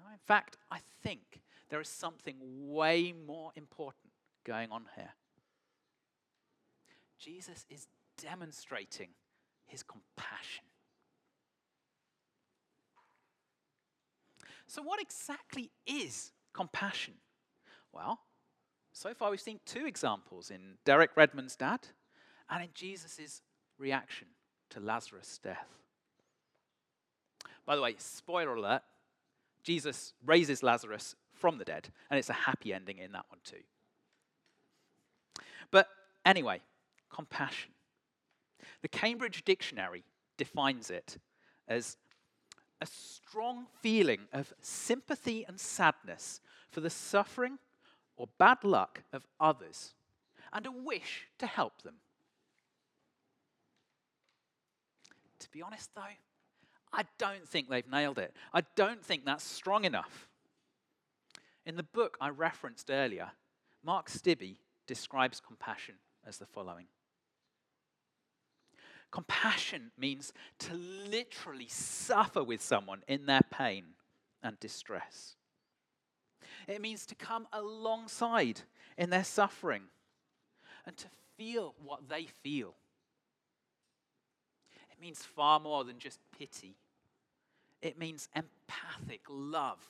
No, 0.00 0.10
in 0.10 0.18
fact, 0.26 0.56
I 0.68 0.80
think 1.04 1.42
there 1.68 1.80
is 1.80 1.88
something 1.88 2.34
way 2.40 3.12
more 3.12 3.52
important 3.54 4.10
going 4.44 4.72
on 4.72 4.86
here. 4.96 5.12
Jesus 7.22 7.64
is 7.70 7.86
demonstrating 8.20 9.10
his 9.66 9.82
compassion. 9.82 10.64
So, 14.66 14.82
what 14.82 15.00
exactly 15.00 15.70
is 15.86 16.32
compassion? 16.52 17.14
Well, 17.92 18.20
so 18.92 19.14
far 19.14 19.30
we've 19.30 19.40
seen 19.40 19.60
two 19.66 19.86
examples 19.86 20.50
in 20.50 20.78
Derek 20.84 21.10
Redmond's 21.14 21.56
dad 21.56 21.80
and 22.50 22.62
in 22.62 22.70
Jesus' 22.74 23.42
reaction 23.78 24.28
to 24.70 24.80
Lazarus' 24.80 25.38
death. 25.42 25.68
By 27.64 27.76
the 27.76 27.82
way, 27.82 27.94
spoiler 27.98 28.54
alert 28.54 28.82
Jesus 29.62 30.14
raises 30.24 30.62
Lazarus 30.62 31.14
from 31.32 31.58
the 31.58 31.64
dead, 31.64 31.88
and 32.10 32.18
it's 32.18 32.30
a 32.30 32.34
happy 32.34 32.72
ending 32.72 32.98
in 32.98 33.12
that 33.12 33.26
one 33.28 33.38
too. 33.44 33.62
But 35.70 35.88
anyway, 36.24 36.60
compassion. 37.12 37.72
The 38.82 38.88
Cambridge 38.88 39.44
Dictionary 39.44 40.04
defines 40.36 40.90
it 40.90 41.18
as 41.68 41.96
a 42.80 42.86
strong 42.86 43.66
feeling 43.80 44.22
of 44.32 44.52
sympathy 44.60 45.44
and 45.46 45.58
sadness 45.60 46.40
for 46.70 46.80
the 46.80 46.90
suffering 46.90 47.58
or 48.16 48.28
bad 48.38 48.64
luck 48.64 49.02
of 49.12 49.26
others 49.38 49.94
and 50.52 50.66
a 50.66 50.72
wish 50.72 51.28
to 51.38 51.46
help 51.46 51.82
them. 51.82 51.94
To 55.38 55.50
be 55.50 55.62
honest, 55.62 55.90
though, 55.94 56.02
I 56.92 57.04
don't 57.18 57.48
think 57.48 57.68
they've 57.68 57.88
nailed 57.90 58.18
it. 58.18 58.34
I 58.52 58.62
don't 58.76 59.04
think 59.04 59.24
that's 59.24 59.44
strong 59.44 59.84
enough. 59.84 60.28
In 61.64 61.76
the 61.76 61.82
book 61.82 62.16
I 62.20 62.28
referenced 62.28 62.90
earlier, 62.90 63.30
Mark 63.84 64.08
Stibbe 64.08 64.56
describes 64.86 65.40
compassion 65.40 65.94
as 66.26 66.38
the 66.38 66.46
following 66.46 66.86
Compassion 69.12 69.92
means 69.96 70.32
to 70.58 70.74
literally 70.74 71.68
suffer 71.68 72.42
with 72.42 72.60
someone 72.60 73.02
in 73.06 73.26
their 73.26 73.42
pain 73.50 73.84
and 74.42 74.58
distress. 74.58 75.36
It 76.66 76.80
means 76.80 77.06
to 77.06 77.14
come 77.14 77.46
alongside 77.52 78.62
in 78.98 79.10
their 79.10 79.24
suffering 79.24 79.84
and 80.84 80.96
to 80.96 81.06
feel 81.36 81.74
what 81.84 82.08
they 82.08 82.26
feel 82.42 82.74
It 84.92 85.00
means 85.00 85.22
far 85.22 85.58
more 85.58 85.84
than 85.84 85.98
just 85.98 86.20
pity. 86.38 86.76
It 87.80 87.98
means 87.98 88.28
empathic 88.36 89.22
love. 89.28 89.80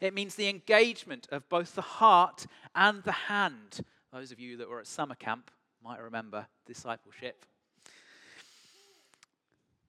It 0.00 0.14
means 0.14 0.34
the 0.34 0.48
engagement 0.48 1.28
of 1.30 1.48
both 1.48 1.74
the 1.74 1.82
heart 1.82 2.46
and 2.74 3.02
the 3.02 3.12
hand. 3.12 3.80
Those 4.12 4.32
of 4.32 4.40
you 4.40 4.56
that 4.56 4.68
were 4.68 4.80
at 4.80 4.86
summer 4.86 5.14
camp 5.14 5.50
might 5.84 6.00
remember 6.00 6.46
discipleship. 6.64 7.44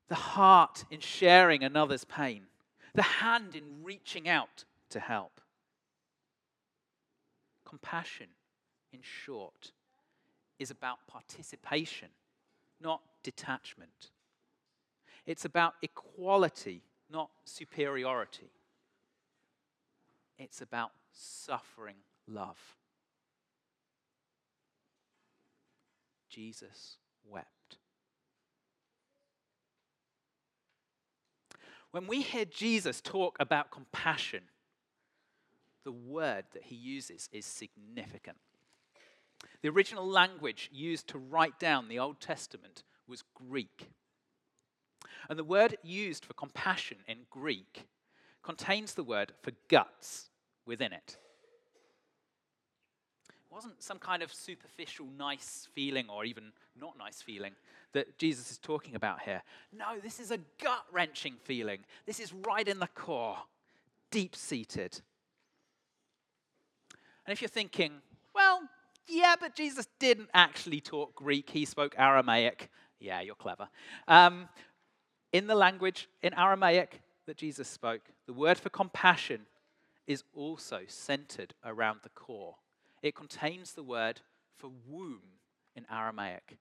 The 0.08 0.16
heart 0.16 0.86
in 0.90 1.00
sharing 1.00 1.64
another's 1.64 2.06
pain, 2.06 2.44
the 2.94 3.02
hand 3.02 3.56
in 3.56 3.84
reaching 3.84 4.28
out 4.30 4.64
to 4.90 5.00
help. 5.00 5.42
Compassion, 7.66 8.28
in 8.94 9.00
short, 9.02 9.72
is 10.60 10.72
about 10.72 11.00
participation, 11.08 12.10
not 12.82 13.02
detachment. 13.24 14.12
It's 15.26 15.44
about 15.44 15.74
equality, 15.82 16.84
not 17.12 17.30
superiority. 17.44 18.50
It's 20.40 20.62
about 20.62 20.92
suffering 21.12 21.98
love. 22.28 22.78
Jesus 26.30 26.98
wept. 27.30 27.57
When 31.92 32.08
we 32.08 32.22
hear 32.22 32.46
Jesus 32.46 33.02
talk 33.02 33.38
about 33.40 33.72
compassion, 33.72 34.44
the 35.84 35.92
word 35.92 36.46
that 36.54 36.64
he 36.64 36.76
uses 36.76 37.30
is 37.32 37.46
significant. 37.46 38.38
The 39.62 39.70
original 39.70 40.06
language 40.06 40.70
used 40.74 41.08
to 41.10 41.18
write 41.18 41.60
down 41.60 41.88
the 41.88 42.00
Old 42.00 42.20
Testament 42.20 42.84
was 43.08 43.24
Greek. 43.34 43.90
And 45.30 45.40
the 45.40 45.44
word 45.44 45.78
used 45.84 46.26
for 46.26 46.34
compassion 46.34 46.98
in 47.08 47.20
Greek 47.30 47.88
contains 48.44 48.94
the 48.94 49.04
word 49.04 49.34
for 49.42 49.52
guts 49.70 50.30
within 50.66 50.94
it. 50.94 51.18
Wasn't 53.50 53.82
some 53.82 53.98
kind 53.98 54.22
of 54.22 54.34
superficial 54.34 55.08
nice 55.18 55.68
feeling 55.74 56.10
or 56.10 56.26
even 56.26 56.52
not 56.80 56.98
nice 56.98 57.22
feeling 57.22 57.54
that 57.94 58.18
Jesus 58.18 58.52
is 58.52 58.58
talking 58.58 58.96
about 58.96 59.22
here. 59.22 59.42
No, 59.74 60.00
this 60.04 60.20
is 60.20 60.32
a 60.32 60.38
gut 60.62 60.86
wrenching 60.92 61.36
feeling. 61.44 61.80
This 62.06 62.20
is 62.20 62.34
right 62.34 62.68
in 62.68 62.80
the 62.80 62.88
core, 62.88 63.38
deep 64.12 64.36
seated. 64.36 65.02
And 67.26 67.34
if 67.34 67.42
you're 67.42 67.50
thinking, 67.50 67.94
well, 68.36 68.62
yeah, 69.08 69.36
but 69.40 69.56
Jesus 69.56 69.88
didn't 70.00 70.30
actually 70.34 70.82
talk 70.82 71.16
Greek, 71.16 71.50
he 71.50 71.66
spoke 71.66 71.96
Aramaic. 71.98 72.70
Yeah, 73.00 73.22
you're 73.22 73.36
clever. 73.36 73.70
Um, 74.08 74.50
in 75.32 75.48
the 75.48 75.56
language 75.56 76.10
in 76.22 76.34
Aramaic 76.34 77.02
that 77.26 77.38
Jesus 77.38 77.68
spoke, 77.68 78.02
the 78.26 78.34
word 78.34 78.58
for 78.58 78.70
compassion 78.70 79.42
is 80.06 80.24
also 80.34 80.82
centered 80.88 81.54
around 81.66 82.00
the 82.04 82.10
core. 82.10 82.56
It 83.02 83.16
contains 83.16 83.74
the 83.74 83.84
word 83.84 84.22
for 84.56 84.72
womb 84.88 85.22
in 85.76 85.86
Aramaic. 85.92 86.58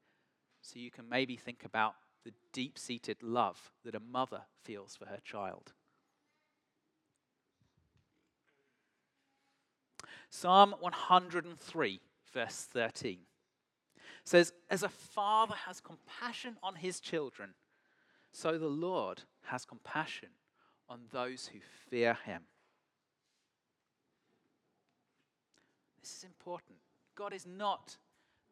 So 0.63 0.79
you 0.79 0.91
can 0.91 1.09
maybe 1.09 1.37
think 1.37 1.65
about 1.65 1.95
the 2.25 2.33
deep 2.53 2.79
seated 2.79 3.23
love 3.23 3.71
that 3.85 3.95
a 3.95 4.01
mother 4.01 4.43
feels 4.63 4.97
for 4.97 5.07
her 5.07 5.21
child. 5.25 5.73
Psalm 10.29 10.75
103, 10.81 12.01
verse 12.33 12.67
13 12.73 13.19
says, 14.25 14.53
As 14.69 14.83
a 14.83 14.89
father 14.89 15.55
has 15.67 15.81
compassion 15.81 16.57
on 16.63 16.75
his 16.75 17.01
children, 17.01 17.55
so 18.33 18.59
the 18.59 18.67
Lord 18.67 19.23
has 19.45 19.65
compassion 19.65 20.31
on 20.89 21.03
those 21.13 21.47
who 21.47 21.61
fear 21.89 22.19
him. 22.27 22.43
This 26.07 26.19
is 26.19 26.25
important. 26.25 26.79
God 27.17 27.33
is 27.33 27.45
not 27.45 27.97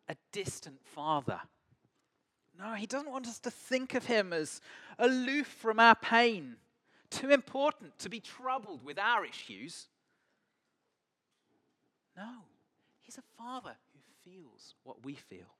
a 0.08 0.16
distant 0.32 0.80
father. 0.84 1.40
No, 2.58 2.74
he 2.74 2.84
doesn't 2.84 3.12
want 3.12 3.28
us 3.28 3.38
to 3.40 3.50
think 3.50 3.94
of 3.94 4.06
him 4.06 4.32
as 4.32 4.60
aloof 4.98 5.46
from 5.46 5.78
our 5.78 5.94
pain, 5.94 6.56
too 7.10 7.30
important 7.30 7.96
to 8.00 8.08
be 8.08 8.18
troubled 8.18 8.84
with 8.84 8.98
our 8.98 9.24
issues. 9.24 9.86
No, 12.16 12.38
he's 13.02 13.18
a 13.18 13.22
father 13.38 13.76
who 13.92 14.00
feels 14.28 14.74
what 14.82 15.04
we 15.04 15.14
feel. 15.14 15.54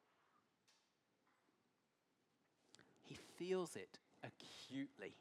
He 3.05 3.17
feels 3.39 3.77
it 3.77 4.01
acutely. 4.25 5.15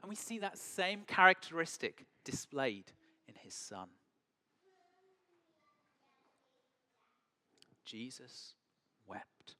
And 0.00 0.08
we 0.08 0.14
see 0.14 0.38
that 0.38 0.58
same 0.58 1.00
characteristic 1.08 2.04
displayed 2.24 2.92
his 3.42 3.54
son. 3.54 3.88
Jesus 7.84 8.54
wept. 9.06 9.56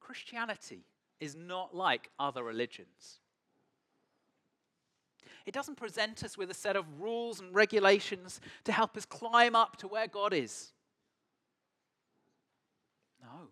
Christianity 0.00 0.84
is 1.20 1.34
not 1.34 1.74
like 1.74 2.10
other 2.18 2.42
religions. 2.42 3.18
It 5.46 5.54
doesn't 5.54 5.76
present 5.76 6.22
us 6.24 6.36
with 6.36 6.50
a 6.50 6.54
set 6.54 6.76
of 6.76 6.84
rules 7.00 7.40
and 7.40 7.54
regulations 7.54 8.40
to 8.64 8.72
help 8.72 8.96
us 8.96 9.06
climb 9.06 9.56
up 9.56 9.76
to 9.78 9.88
where 9.88 10.06
God 10.06 10.34
is. 10.34 10.72
No. 13.22 13.48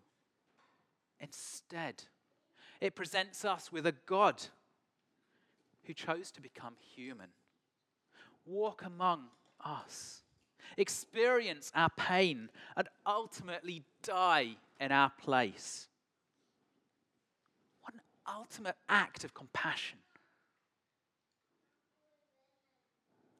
Instead, 1.19 2.03
it 2.81 2.95
presents 2.95 3.45
us 3.45 3.71
with 3.71 3.85
a 3.85 3.95
God 4.05 4.41
who 5.83 5.93
chose 5.93 6.31
to 6.31 6.41
become 6.41 6.75
human, 6.95 7.29
walk 8.45 8.83
among 8.85 9.23
us, 9.63 10.21
experience 10.77 11.71
our 11.73 11.89
pain, 11.97 12.49
and 12.75 12.87
ultimately 13.05 13.83
die 14.03 14.55
in 14.79 14.91
our 14.91 15.11
place. 15.21 15.87
What 17.81 17.93
an 17.93 18.01
ultimate 18.27 18.75
act 18.89 19.23
of 19.23 19.33
compassion. 19.33 19.97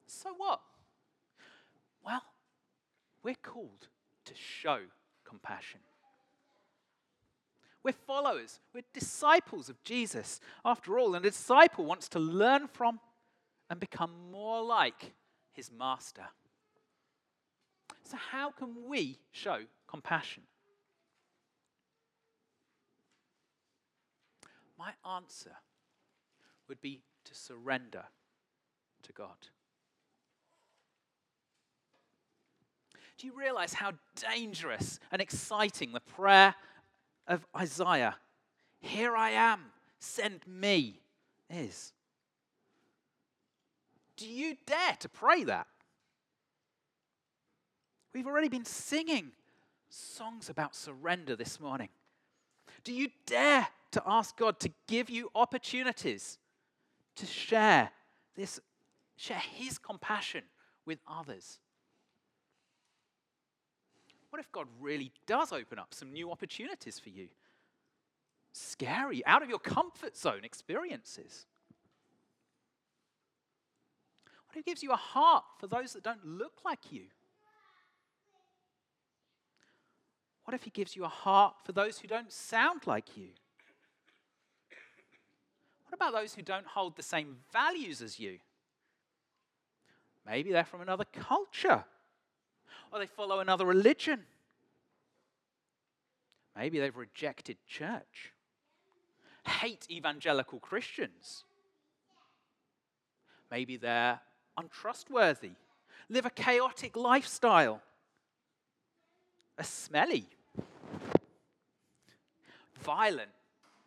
So 0.06 0.30
what? 0.36 0.60
Well, 2.04 2.22
we're 3.22 3.34
called 3.34 3.88
to 4.24 4.34
show 4.34 4.78
compassion. 5.24 5.80
We're 7.82 7.92
followers, 7.92 8.60
we're 8.74 8.82
disciples 8.92 9.68
of 9.68 9.82
Jesus, 9.84 10.40
after 10.64 10.98
all, 10.98 11.14
and 11.14 11.24
a 11.24 11.30
disciple 11.30 11.84
wants 11.84 12.08
to 12.10 12.18
learn 12.18 12.66
from 12.66 13.00
and 13.70 13.78
become 13.78 14.10
more 14.32 14.62
like 14.62 15.12
his 15.52 15.70
master. 15.70 16.26
So, 18.04 18.16
how 18.16 18.50
can 18.50 18.88
we 18.88 19.18
show 19.30 19.60
compassion? 19.86 20.42
My 24.78 24.92
answer 25.16 25.56
would 26.68 26.80
be 26.80 27.02
to 27.24 27.34
surrender 27.34 28.04
to 29.02 29.12
God. 29.12 29.48
Do 33.18 33.26
you 33.26 33.36
realize 33.36 33.74
how 33.74 33.92
dangerous 34.14 35.00
and 35.10 35.20
exciting 35.20 35.92
the 35.92 36.00
prayer 36.00 36.54
of 37.28 37.46
Isaiah, 37.56 38.16
Here 38.80 39.14
I 39.14 39.30
am, 39.30 39.66
send 40.00 40.40
me, 40.46 41.00
is? 41.50 41.92
Do 44.16 44.26
you 44.26 44.56
dare 44.66 44.96
to 45.00 45.08
pray 45.08 45.44
that? 45.44 45.66
We've 48.12 48.26
already 48.26 48.48
been 48.48 48.64
singing 48.64 49.30
songs 49.90 50.48
about 50.48 50.74
surrender 50.74 51.36
this 51.36 51.60
morning. 51.60 51.88
Do 52.82 52.92
you 52.92 53.08
dare 53.26 53.68
to 53.92 54.02
ask 54.06 54.36
God 54.36 54.58
to 54.60 54.70
give 54.86 55.10
you 55.10 55.30
opportunities 55.34 56.38
to 57.16 57.26
share 57.26 57.90
this, 58.34 58.58
share 59.16 59.38
His 59.38 59.78
compassion 59.78 60.42
with 60.84 60.98
others? 61.08 61.58
What 64.30 64.40
if 64.40 64.52
God 64.52 64.66
really 64.80 65.12
does 65.26 65.52
open 65.52 65.78
up 65.78 65.94
some 65.94 66.12
new 66.12 66.30
opportunities 66.30 66.98
for 66.98 67.08
you? 67.08 67.28
Scary, 68.52 69.24
out 69.26 69.42
of 69.42 69.48
your 69.48 69.58
comfort 69.58 70.16
zone 70.16 70.44
experiences. 70.44 71.46
What 74.46 74.56
if 74.58 74.64
He 74.64 74.70
gives 74.70 74.82
you 74.82 74.92
a 74.92 74.96
heart 74.96 75.44
for 75.58 75.66
those 75.66 75.92
that 75.92 76.02
don't 76.02 76.24
look 76.24 76.60
like 76.64 76.92
you? 76.92 77.04
What 80.44 80.54
if 80.54 80.62
He 80.62 80.70
gives 80.70 80.96
you 80.96 81.04
a 81.04 81.08
heart 81.08 81.54
for 81.64 81.72
those 81.72 81.98
who 81.98 82.08
don't 82.08 82.32
sound 82.32 82.86
like 82.86 83.16
you? 83.16 83.28
What 85.84 85.94
about 85.94 86.12
those 86.12 86.34
who 86.34 86.42
don't 86.42 86.66
hold 86.66 86.96
the 86.96 87.02
same 87.02 87.36
values 87.52 88.02
as 88.02 88.18
you? 88.18 88.38
Maybe 90.26 90.52
they're 90.52 90.64
from 90.64 90.82
another 90.82 91.04
culture 91.04 91.84
or 92.92 92.98
they 92.98 93.06
follow 93.06 93.40
another 93.40 93.66
religion. 93.66 94.24
Maybe 96.56 96.80
they've 96.80 96.96
rejected 96.96 97.56
church, 97.66 98.32
hate 99.46 99.86
evangelical 99.90 100.58
Christians. 100.58 101.44
Maybe 103.50 103.76
they're 103.76 104.20
untrustworthy, 104.56 105.52
live 106.08 106.26
a 106.26 106.30
chaotic 106.30 106.96
lifestyle, 106.96 107.80
are 109.56 109.64
smelly, 109.64 110.26
violent, 112.80 113.30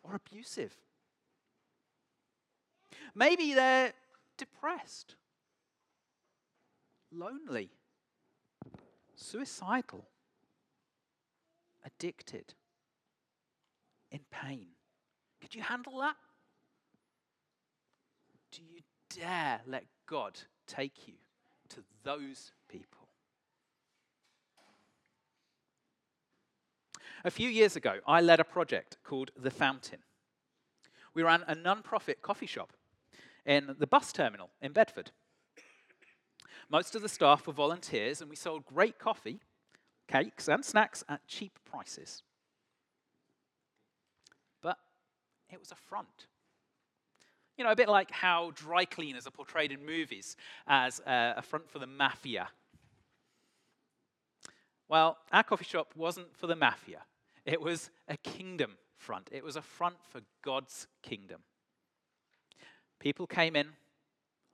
or 0.02 0.14
abusive. 0.14 0.74
Maybe 3.14 3.52
they're 3.52 3.92
depressed, 4.38 5.14
lonely, 7.12 7.70
suicidal, 9.22 10.06
addicted, 11.84 12.54
in 14.10 14.20
pain. 14.30 14.66
Could 15.40 15.54
you 15.54 15.62
handle 15.62 15.98
that? 16.00 16.16
Do 18.52 18.62
you 18.62 18.80
dare 19.18 19.60
let 19.66 19.86
God 20.06 20.38
take 20.66 21.08
you 21.08 21.14
to 21.70 21.82
those 22.04 22.52
people? 22.68 23.08
A 27.24 27.30
few 27.30 27.48
years 27.48 27.76
ago, 27.76 28.00
I 28.06 28.20
led 28.20 28.40
a 28.40 28.44
project 28.44 28.98
called 29.04 29.30
The 29.40 29.50
Fountain. 29.50 30.00
We 31.14 31.22
ran 31.22 31.44
a 31.46 31.54
non 31.54 31.82
profit 31.82 32.20
coffee 32.20 32.46
shop 32.46 32.72
in 33.46 33.76
the 33.78 33.86
bus 33.86 34.12
terminal 34.12 34.50
in 34.60 34.72
Bedford. 34.72 35.12
Most 36.72 36.94
of 36.94 37.02
the 37.02 37.08
staff 37.08 37.46
were 37.46 37.52
volunteers, 37.52 38.22
and 38.22 38.30
we 38.30 38.34
sold 38.34 38.64
great 38.64 38.98
coffee, 38.98 39.40
cakes, 40.08 40.48
and 40.48 40.64
snacks 40.64 41.04
at 41.06 41.20
cheap 41.28 41.58
prices. 41.66 42.22
But 44.62 44.78
it 45.50 45.60
was 45.60 45.70
a 45.70 45.74
front. 45.74 46.28
You 47.58 47.64
know, 47.64 47.72
a 47.72 47.76
bit 47.76 47.90
like 47.90 48.10
how 48.10 48.52
dry 48.54 48.86
cleaners 48.86 49.26
are 49.26 49.30
portrayed 49.30 49.70
in 49.70 49.84
movies 49.84 50.34
as 50.66 51.00
uh, 51.00 51.34
a 51.36 51.42
front 51.42 51.68
for 51.68 51.78
the 51.78 51.86
mafia. 51.86 52.48
Well, 54.88 55.18
our 55.30 55.42
coffee 55.42 55.66
shop 55.66 55.92
wasn't 55.94 56.34
for 56.34 56.46
the 56.46 56.56
mafia, 56.56 57.02
it 57.44 57.60
was 57.60 57.90
a 58.08 58.16
kingdom 58.16 58.78
front. 58.96 59.28
It 59.30 59.44
was 59.44 59.56
a 59.56 59.62
front 59.62 59.96
for 60.08 60.22
God's 60.42 60.86
kingdom. 61.02 61.42
People 62.98 63.26
came 63.26 63.56
in 63.56 63.68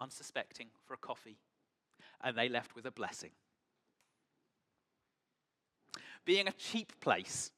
unsuspecting 0.00 0.68
for 0.84 0.94
a 0.94 0.96
coffee 0.96 1.36
and 2.22 2.36
they 2.36 2.48
left 2.48 2.74
with 2.74 2.86
a 2.86 2.90
blessing. 2.90 3.30
Being 6.24 6.48
a 6.48 6.52
cheap 6.52 6.92
place, 7.00 7.50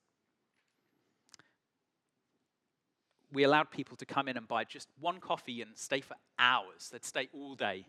we 3.32 3.44
allowed 3.44 3.70
people 3.70 3.96
to 3.96 4.06
come 4.06 4.28
in 4.28 4.36
and 4.36 4.46
buy 4.46 4.64
just 4.64 4.88
one 5.00 5.20
coffee 5.20 5.62
and 5.62 5.72
stay 5.76 6.00
for 6.00 6.16
hours. 6.38 6.90
They'd 6.90 7.04
stay 7.04 7.28
all 7.32 7.54
day, 7.54 7.84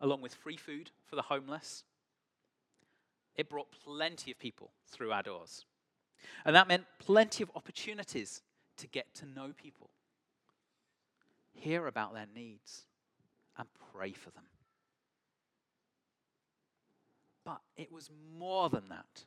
along 0.00 0.22
with 0.22 0.34
free 0.34 0.56
food 0.56 0.90
for 1.06 1.16
the 1.16 1.22
homeless. 1.22 1.84
It 3.36 3.48
brought 3.48 3.68
plenty 3.84 4.30
of 4.30 4.38
people 4.38 4.70
through 4.88 5.12
our 5.12 5.22
doors. 5.22 5.66
And 6.44 6.54
that 6.54 6.68
meant 6.68 6.84
plenty 6.98 7.42
of 7.42 7.50
opportunities 7.54 8.42
to 8.76 8.86
get 8.86 9.14
to 9.14 9.26
know 9.26 9.52
people, 9.60 9.90
hear 11.52 11.86
about 11.86 12.14
their 12.14 12.26
needs, 12.34 12.86
and 13.58 13.68
pray 13.92 14.12
for 14.12 14.30
them. 14.30 14.44
But 17.44 17.60
it 17.76 17.92
was 17.92 18.10
more 18.38 18.70
than 18.70 18.88
that. 18.88 19.24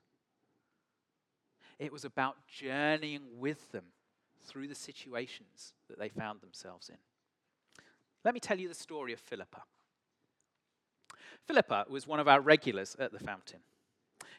It 1.80 1.92
was 1.92 2.04
about 2.04 2.38
journeying 2.48 3.22
with 3.38 3.72
them 3.72 3.86
through 4.46 4.68
the 4.68 4.76
situations 4.76 5.74
that 5.88 6.00
they 6.00 6.10
found 6.10 6.42
themselves 6.42 6.90
in. 6.90 6.98
Let 8.26 8.34
me 8.34 8.40
tell 8.40 8.60
you 8.60 8.68
the 8.68 8.74
story 8.74 9.14
of 9.14 9.20
Philippa. 9.20 9.64
Philippa 11.46 11.86
was 11.90 12.08
one 12.08 12.20
of 12.20 12.28
our 12.28 12.42
regulars 12.42 12.96
at 13.00 13.12
the 13.12 13.20
fountain. 13.20 13.60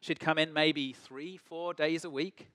She'd 0.00 0.20
come 0.20 0.38
in 0.38 0.52
maybe 0.52 0.92
three, 0.92 1.36
four 1.36 1.74
days 1.74 2.04
a 2.04 2.10
week. 2.10 2.48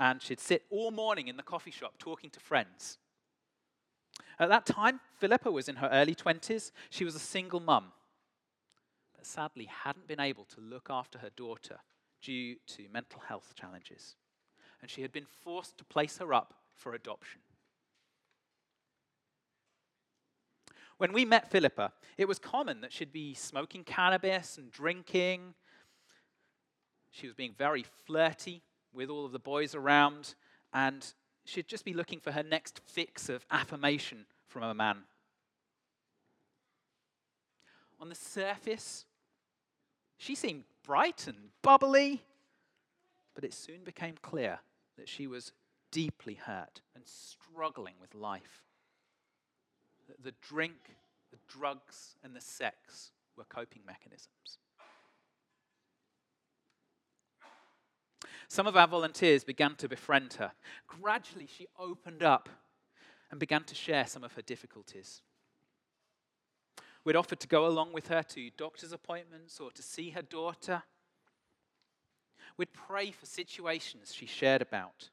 and 0.00 0.22
she'd 0.22 0.38
sit 0.38 0.62
all 0.70 0.92
morning 0.92 1.26
in 1.26 1.36
the 1.36 1.42
coffee 1.42 1.72
shop 1.72 1.94
talking 1.98 2.30
to 2.30 2.38
friends. 2.38 2.98
At 4.38 4.48
that 4.48 4.64
time, 4.64 5.00
Philippa 5.16 5.50
was 5.50 5.68
in 5.68 5.76
her 5.76 5.88
early 5.88 6.14
20s. 6.14 6.70
She 6.88 7.04
was 7.04 7.16
a 7.16 7.20
single 7.20 7.58
mum, 7.58 7.92
sadly 9.26 9.66
hadn't 9.66 10.06
been 10.06 10.20
able 10.20 10.44
to 10.44 10.60
look 10.60 10.88
after 10.90 11.18
her 11.18 11.30
daughter 11.36 11.78
due 12.22 12.56
to 12.66 12.88
mental 12.92 13.20
health 13.20 13.54
challenges. 13.54 14.16
And 14.80 14.90
she 14.90 15.02
had 15.02 15.12
been 15.12 15.26
forced 15.26 15.78
to 15.78 15.84
place 15.84 16.18
her 16.18 16.32
up 16.32 16.54
for 16.74 16.94
adoption. 16.94 17.40
When 20.98 21.12
we 21.12 21.24
met 21.24 21.50
Philippa, 21.50 21.92
it 22.16 22.26
was 22.26 22.38
common 22.38 22.80
that 22.80 22.92
she'd 22.92 23.12
be 23.12 23.32
smoking 23.34 23.84
cannabis 23.84 24.58
and 24.58 24.70
drinking. 24.70 25.54
She 27.12 27.26
was 27.26 27.34
being 27.34 27.54
very 27.56 27.84
flirty 28.04 28.62
with 28.92 29.08
all 29.08 29.24
of 29.24 29.32
the 29.32 29.38
boys 29.38 29.74
around, 29.76 30.34
and 30.72 31.06
she'd 31.44 31.68
just 31.68 31.84
be 31.84 31.94
looking 31.94 32.18
for 32.18 32.32
her 32.32 32.42
next 32.42 32.80
fix 32.84 33.28
of 33.28 33.46
affirmation 33.50 34.26
from 34.48 34.64
a 34.64 34.74
man. 34.74 34.98
On 38.00 38.08
the 38.08 38.14
surface, 38.14 39.04
she 40.18 40.34
seemed 40.34 40.64
bright 40.84 41.26
and 41.26 41.36
bubbly, 41.62 42.22
but 43.34 43.44
it 43.44 43.54
soon 43.54 43.84
became 43.84 44.16
clear 44.20 44.58
that 44.96 45.08
she 45.08 45.26
was 45.26 45.52
deeply 45.90 46.34
hurt 46.34 46.82
and 46.94 47.04
struggling 47.06 47.94
with 48.00 48.14
life 48.14 48.64
the 50.22 50.34
drink, 50.40 50.96
the 51.30 51.38
drugs, 51.48 52.16
and 52.22 52.34
the 52.34 52.40
sex 52.40 53.12
were 53.36 53.44
coping 53.44 53.82
mechanisms. 53.86 54.58
Some 58.48 58.66
of 58.66 58.76
our 58.76 58.88
volunteers 58.88 59.44
began 59.44 59.74
to 59.76 59.88
befriend 59.88 60.34
her. 60.34 60.52
Gradually, 60.86 61.46
she 61.46 61.66
opened 61.78 62.22
up 62.22 62.48
and 63.30 63.38
began 63.38 63.64
to 63.64 63.74
share 63.74 64.06
some 64.06 64.24
of 64.24 64.32
her 64.32 64.42
difficulties. 64.42 65.20
We'd 67.08 67.16
offered 67.16 67.40
to 67.40 67.48
go 67.48 67.66
along 67.66 67.94
with 67.94 68.08
her 68.08 68.22
to 68.22 68.50
doctor's 68.58 68.92
appointments 68.92 69.60
or 69.60 69.70
to 69.70 69.82
see 69.82 70.10
her 70.10 70.20
daughter. 70.20 70.82
We'd 72.58 72.74
pray 72.74 73.12
for 73.12 73.24
situations 73.24 74.12
she 74.14 74.26
shared 74.26 74.60
about 74.60 75.08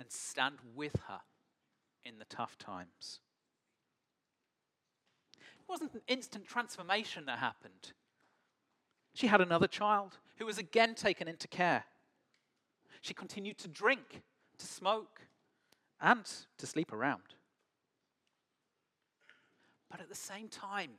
and 0.00 0.10
stand 0.10 0.56
with 0.74 0.96
her 1.06 1.20
in 2.04 2.18
the 2.18 2.24
tough 2.24 2.58
times. 2.58 3.20
It 5.38 5.68
wasn't 5.68 5.94
an 5.94 6.02
instant 6.08 6.48
transformation 6.48 7.26
that 7.26 7.38
happened. 7.38 7.92
She 9.12 9.28
had 9.28 9.40
another 9.40 9.68
child 9.68 10.18
who 10.38 10.46
was 10.46 10.58
again 10.58 10.96
taken 10.96 11.28
into 11.28 11.46
care. 11.46 11.84
She 13.00 13.14
continued 13.14 13.58
to 13.58 13.68
drink, 13.68 14.22
to 14.58 14.66
smoke, 14.66 15.20
and 16.00 16.24
to 16.58 16.66
sleep 16.66 16.92
around. 16.92 17.33
But 19.90 20.00
at 20.00 20.08
the 20.08 20.14
same 20.14 20.48
time, 20.48 20.90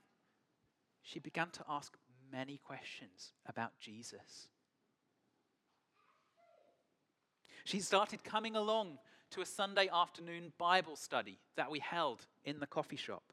she 1.01 1.19
began 1.19 1.49
to 1.51 1.63
ask 1.69 1.95
many 2.31 2.57
questions 2.57 3.33
about 3.45 3.77
Jesus. 3.79 4.47
She 7.63 7.79
started 7.79 8.23
coming 8.23 8.55
along 8.55 8.99
to 9.31 9.41
a 9.41 9.45
Sunday 9.45 9.89
afternoon 9.91 10.53
Bible 10.57 10.95
study 10.95 11.39
that 11.57 11.71
we 11.71 11.79
held 11.79 12.25
in 12.43 12.59
the 12.59 12.67
coffee 12.67 12.95
shop. 12.95 13.23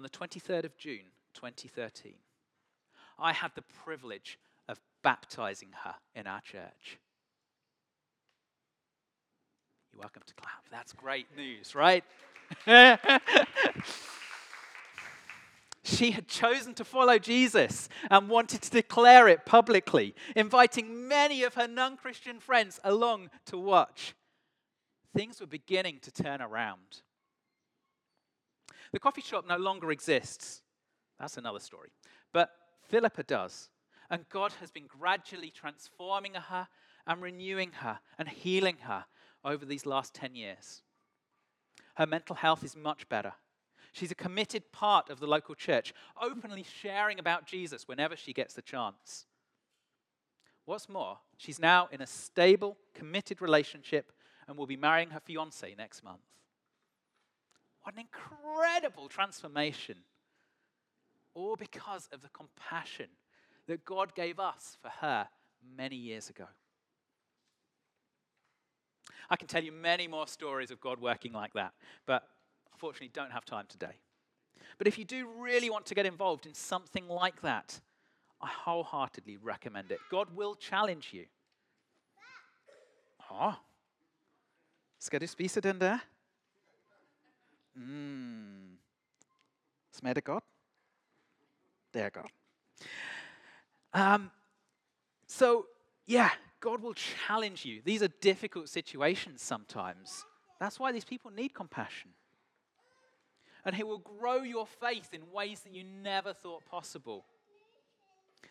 on 0.00 0.02
the 0.02 0.08
23rd 0.08 0.64
of 0.64 0.76
June 0.76 1.12
2013, 1.34 2.14
I 3.18 3.32
had 3.32 3.52
the 3.54 3.62
privilege 3.62 4.38
of 4.68 4.80
baptizing 5.02 5.70
her 5.84 5.94
in 6.14 6.26
our 6.26 6.40
church. 6.40 6.98
You're 9.92 10.00
welcome 10.00 10.22
to 10.26 10.34
clap. 10.34 10.64
That's 10.70 10.92
great 10.92 11.26
news, 11.36 11.74
right? 11.74 12.04
she 15.82 16.10
had 16.12 16.28
chosen 16.28 16.74
to 16.74 16.84
follow 16.84 17.18
Jesus 17.18 17.88
and 18.10 18.28
wanted 18.28 18.62
to 18.62 18.70
declare 18.70 19.28
it 19.28 19.44
publicly, 19.46 20.14
inviting 20.36 21.08
many 21.08 21.42
of 21.42 21.54
her 21.54 21.68
non 21.68 21.96
Christian 21.96 22.40
friends 22.40 22.78
along 22.84 23.30
to 23.46 23.58
watch. 23.58 24.14
Things 25.14 25.40
were 25.40 25.46
beginning 25.46 25.98
to 26.02 26.10
turn 26.12 26.40
around. 26.40 27.02
The 28.92 29.00
coffee 29.00 29.22
shop 29.22 29.44
no 29.48 29.56
longer 29.56 29.90
exists. 29.90 30.62
That's 31.18 31.36
another 31.36 31.60
story. 31.60 31.90
But 32.32 32.50
Philippa 32.88 33.24
does. 33.24 33.68
And 34.08 34.28
God 34.28 34.52
has 34.60 34.70
been 34.70 34.86
gradually 34.86 35.50
transforming 35.50 36.34
her 36.34 36.68
and 37.06 37.22
renewing 37.22 37.72
her 37.72 38.00
and 38.18 38.28
healing 38.28 38.78
her 38.82 39.04
over 39.44 39.64
these 39.64 39.86
last 39.86 40.14
10 40.14 40.34
years. 40.34 40.82
Her 41.94 42.06
mental 42.06 42.36
health 42.36 42.64
is 42.64 42.76
much 42.76 43.08
better. 43.08 43.32
She's 43.92 44.10
a 44.10 44.16
committed 44.16 44.70
part 44.72 45.10
of 45.10 45.20
the 45.20 45.26
local 45.26 45.54
church, 45.54 45.92
openly 46.20 46.64
sharing 46.80 47.18
about 47.18 47.46
Jesus 47.46 47.88
whenever 47.88 48.16
she 48.16 48.32
gets 48.32 48.54
the 48.54 48.62
chance. 48.62 49.26
What's 50.64 50.88
more, 50.88 51.18
she's 51.36 51.58
now 51.58 51.88
in 51.90 52.00
a 52.00 52.06
stable, 52.06 52.76
committed 52.94 53.42
relationship 53.42 54.12
and 54.46 54.56
will 54.56 54.66
be 54.66 54.76
marrying 54.76 55.10
her 55.10 55.20
fiance 55.20 55.74
next 55.76 56.04
month. 56.04 56.20
What 57.82 57.94
an 57.94 58.00
incredible 58.00 59.08
transformation. 59.08 59.96
All 61.34 61.56
because 61.56 62.08
of 62.12 62.22
the 62.22 62.28
compassion 62.28 63.06
that 63.66 63.84
God 63.84 64.14
gave 64.14 64.38
us 64.38 64.76
for 64.80 64.90
her 65.00 65.28
many 65.76 65.96
years 65.96 66.28
ago. 66.28 66.46
I 69.30 69.36
can 69.36 69.46
tell 69.46 69.62
you 69.62 69.72
many 69.72 70.08
more 70.08 70.26
stories 70.26 70.70
of 70.70 70.80
God 70.80 71.00
working 71.00 71.32
like 71.32 71.52
that, 71.54 71.72
but 72.06 72.28
unfortunately 72.72 73.10
don't 73.14 73.30
have 73.30 73.44
time 73.44 73.66
today. 73.68 73.96
But 74.78 74.86
if 74.86 74.98
you 74.98 75.04
do 75.04 75.28
really 75.38 75.70
want 75.70 75.86
to 75.86 75.94
get 75.94 76.06
involved 76.06 76.46
in 76.46 76.54
something 76.54 77.06
like 77.08 77.40
that, 77.42 77.80
I 78.40 78.48
wholeheartedly 78.48 79.36
recommend 79.36 79.92
it. 79.92 80.00
God 80.10 80.28
will 80.34 80.56
challenge 80.56 81.12
you. 81.12 81.26
Ja. 83.30 83.54
Ska 84.98 85.18
du 85.18 85.26
spise 85.26 85.60
den 85.60 85.78
där? 85.78 85.98
Mm. 87.76 88.78
Smager? 89.90 90.40
Det 91.90 92.12
godt. 92.12 92.32
Um, 93.92 94.30
so, 95.26 95.66
yeah, 96.06 96.30
God 96.60 96.82
will 96.82 96.94
challenge 96.94 97.64
you. 97.64 97.80
These 97.84 98.02
are 98.02 98.08
difficult 98.20 98.68
situations 98.68 99.42
sometimes. 99.42 100.24
That's 100.58 100.78
why 100.78 100.92
these 100.92 101.04
people 101.04 101.30
need 101.30 101.54
compassion. 101.54 102.10
And 103.64 103.74
He 103.74 103.82
will 103.82 103.98
grow 103.98 104.42
your 104.42 104.66
faith 104.66 105.12
in 105.12 105.32
ways 105.32 105.60
that 105.60 105.74
you 105.74 105.84
never 105.84 106.32
thought 106.32 106.64
possible. 106.66 107.24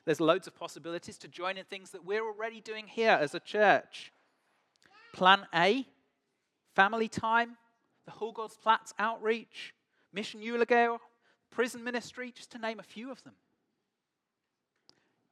There's 0.05 0.19
loads 0.19 0.47
of 0.47 0.55
possibilities 0.55 1.17
to 1.19 1.27
join 1.27 1.57
in 1.57 1.65
things 1.65 1.91
that 1.91 2.05
we're 2.05 2.25
already 2.25 2.61
doing 2.61 2.87
here 2.87 3.17
as 3.19 3.35
a 3.35 3.39
church. 3.39 4.11
Plan 5.13 5.45
A, 5.53 5.85
family 6.75 7.07
time, 7.07 7.57
the 8.05 8.11
Hillgårdsplatz 8.11 8.93
Outreach, 8.97 9.73
Mission 10.13 10.41
Julegale, 10.41 10.99
Prison 11.51 11.83
Ministry, 11.83 12.31
just 12.31 12.51
to 12.51 12.57
name 12.57 12.79
a 12.79 12.83
few 12.83 13.11
of 13.11 13.23
them. 13.23 13.33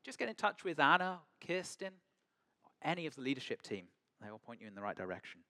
Just 0.03 0.19
get 0.19 0.29
in 0.29 0.35
touch 0.35 0.63
with 0.63 0.79
Anna, 0.79 1.19
Kirsten, 1.45 1.93
any 2.83 3.05
of 3.05 3.15
the 3.15 3.21
leadership 3.21 3.61
team. 3.61 3.85
They 4.21 4.31
will 4.31 4.39
point 4.39 4.61
you 4.61 4.67
in 4.67 4.75
the 4.75 4.81
right 4.81 4.95
direction. 4.95 5.41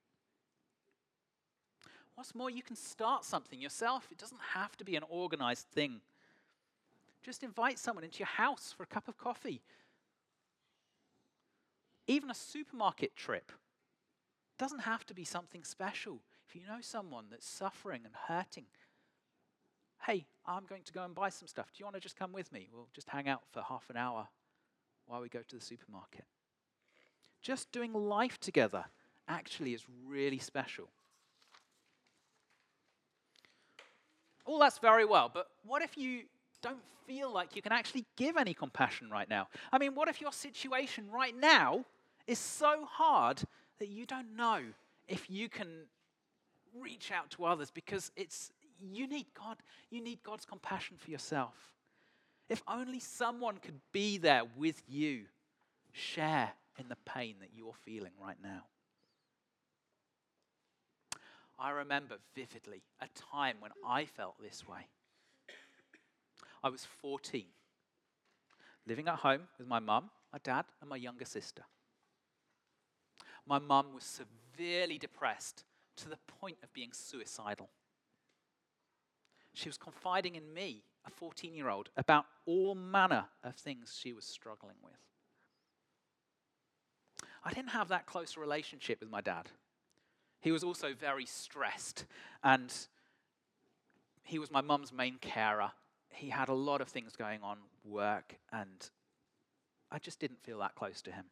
What's 2.15 2.33
more, 2.33 2.49
you 2.49 2.63
can 2.63 2.75
start 2.75 3.25
something 3.25 3.61
yourself. 3.61 4.07
It 4.11 4.17
doesn't 4.17 4.41
have 4.53 4.75
to 4.77 4.83
be 4.83 4.95
an 4.95 5.03
organized 5.07 5.67
thing. 5.67 6.01
Just 7.23 7.43
invite 7.43 7.77
someone 7.77 8.03
into 8.03 8.19
your 8.19 8.27
house 8.27 8.73
for 8.75 8.83
a 8.83 8.87
cup 8.87 9.07
of 9.07 9.17
coffee. 9.17 9.61
Even 12.07 12.31
a 12.31 12.35
supermarket 12.35 13.15
trip 13.15 13.51
doesn't 14.57 14.79
have 14.79 15.05
to 15.05 15.13
be 15.13 15.23
something 15.23 15.63
special. 15.63 16.21
If 16.47 16.55
you 16.55 16.61
know 16.67 16.79
someone 16.81 17.25
that's 17.29 17.47
suffering 17.47 18.01
and 18.05 18.13
hurting, 18.27 18.65
hey, 20.05 20.25
I'm 20.45 20.65
going 20.67 20.83
to 20.83 20.93
go 20.93 21.03
and 21.03 21.13
buy 21.13 21.29
some 21.29 21.47
stuff. 21.47 21.67
Do 21.67 21.81
you 21.81 21.85
want 21.85 21.95
to 21.95 22.01
just 22.01 22.17
come 22.17 22.31
with 22.31 22.51
me? 22.51 22.67
We'll 22.73 22.87
just 22.93 23.09
hang 23.09 23.27
out 23.27 23.43
for 23.51 23.61
half 23.61 23.89
an 23.89 23.97
hour 23.97 24.27
while 25.05 25.21
we 25.21 25.29
go 25.29 25.41
to 25.47 25.55
the 25.55 25.61
supermarket. 25.61 26.25
Just 27.41 27.71
doing 27.71 27.93
life 27.93 28.39
together 28.39 28.85
actually 29.27 29.73
is 29.73 29.83
really 30.05 30.39
special. 30.39 30.89
All 34.45 34.59
that's 34.59 34.77
very 34.79 35.05
well, 35.05 35.29
but 35.33 35.47
what 35.65 35.81
if 35.81 35.97
you 35.97 36.23
don't 36.61 36.81
feel 37.05 37.31
like 37.31 37.55
you 37.55 37.61
can 37.61 37.71
actually 37.73 38.05
give 38.15 38.37
any 38.37 38.53
compassion 38.53 39.09
right 39.09 39.29
now? 39.29 39.47
I 39.71 39.77
mean, 39.77 39.93
what 39.93 40.07
if 40.07 40.21
your 40.21 40.31
situation 40.31 41.09
right 41.11 41.35
now 41.37 41.85
is 42.27 42.39
so 42.39 42.85
hard 42.85 43.41
that 43.79 43.89
you 43.89 44.05
don't 44.05 44.35
know 44.35 44.61
if 45.07 45.29
you 45.29 45.49
can 45.49 45.67
reach 46.79 47.11
out 47.11 47.29
to 47.31 47.45
others 47.45 47.71
because 47.71 48.11
it's 48.15 48.51
you 48.79 49.07
need 49.07 49.25
God, 49.33 49.57
you 49.89 50.01
need 50.01 50.19
God's 50.23 50.45
compassion 50.45 50.97
for 50.97 51.09
yourself. 51.09 51.55
If 52.49 52.61
only 52.67 52.99
someone 52.99 53.57
could 53.57 53.79
be 53.91 54.17
there 54.17 54.43
with 54.55 54.81
you, 54.87 55.23
share 55.91 56.51
in 56.77 56.89
the 56.89 56.97
pain 57.05 57.35
that 57.39 57.49
you're 57.55 57.73
feeling 57.73 58.13
right 58.21 58.37
now. 58.41 58.63
I 61.59 61.71
remember 61.71 62.17
vividly 62.35 62.83
a 63.01 63.07
time 63.33 63.57
when 63.59 63.71
I 63.85 64.05
felt 64.05 64.35
this 64.41 64.67
way. 64.67 64.87
I 66.63 66.69
was 66.69 66.85
14, 67.01 67.45
living 68.85 69.07
at 69.07 69.15
home 69.15 69.41
with 69.57 69.67
my 69.67 69.79
mum, 69.79 70.09
my 70.31 70.39
dad, 70.43 70.65
and 70.81 70.89
my 70.89 70.95
younger 70.95 71.25
sister. 71.25 71.63
My 73.47 73.59
mum 73.59 73.93
was 73.93 74.03
severely 74.03 74.97
depressed 74.97 75.63
to 75.97 76.09
the 76.09 76.17
point 76.39 76.57
of 76.63 76.73
being 76.73 76.91
suicidal. 76.91 77.69
She 79.53 79.69
was 79.69 79.77
confiding 79.77 80.35
in 80.35 80.53
me, 80.53 80.83
a 81.05 81.09
14 81.09 81.53
year 81.55 81.69
old, 81.69 81.89
about 81.97 82.25
all 82.45 82.75
manner 82.75 83.25
of 83.43 83.55
things 83.55 83.97
she 83.99 84.13
was 84.13 84.25
struggling 84.25 84.75
with. 84.83 84.93
I 87.43 87.53
didn't 87.53 87.69
have 87.69 87.89
that 87.89 88.05
close 88.05 88.35
a 88.35 88.39
relationship 88.39 88.99
with 88.99 89.09
my 89.09 89.21
dad. 89.21 89.49
He 90.41 90.51
was 90.51 90.63
also 90.63 90.93
very 90.93 91.25
stressed, 91.25 92.05
and 92.43 92.73
he 94.23 94.39
was 94.39 94.51
my 94.51 94.61
mum's 94.61 94.91
main 94.91 95.17
carer. 95.19 95.71
He 96.09 96.29
had 96.29 96.49
a 96.49 96.53
lot 96.53 96.81
of 96.81 96.87
things 96.87 97.15
going 97.15 97.41
on, 97.41 97.57
work, 97.83 98.35
and 98.51 98.89
I 99.91 99.99
just 99.99 100.19
didn't 100.19 100.43
feel 100.43 100.59
that 100.59 100.75
close 100.75 101.01
to 101.03 101.11
him. 101.11 101.25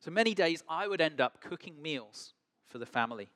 So 0.00 0.10
many 0.10 0.34
days 0.34 0.64
I 0.68 0.88
would 0.88 1.00
end 1.00 1.20
up 1.20 1.40
cooking 1.40 1.80
meals 1.80 2.34
for 2.66 2.78
the 2.78 2.86
family. 2.86 3.30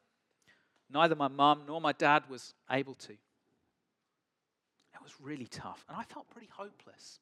Neither 0.90 1.14
my 1.14 1.28
mum 1.28 1.62
nor 1.66 1.80
my 1.80 1.92
dad 1.92 2.24
was 2.28 2.54
able 2.70 2.94
to. 2.94 3.12
It 3.12 3.18
was 5.02 5.14
really 5.20 5.46
tough, 5.46 5.84
and 5.88 5.96
I 5.96 6.02
felt 6.02 6.28
pretty 6.30 6.48
hopeless 6.50 7.20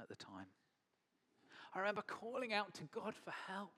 at 0.00 0.08
the 0.08 0.14
time. 0.14 0.46
I 1.74 1.78
remember 1.78 2.02
calling 2.02 2.52
out 2.52 2.74
to 2.74 2.84
God 2.84 3.14
for 3.14 3.32
help. 3.48 3.72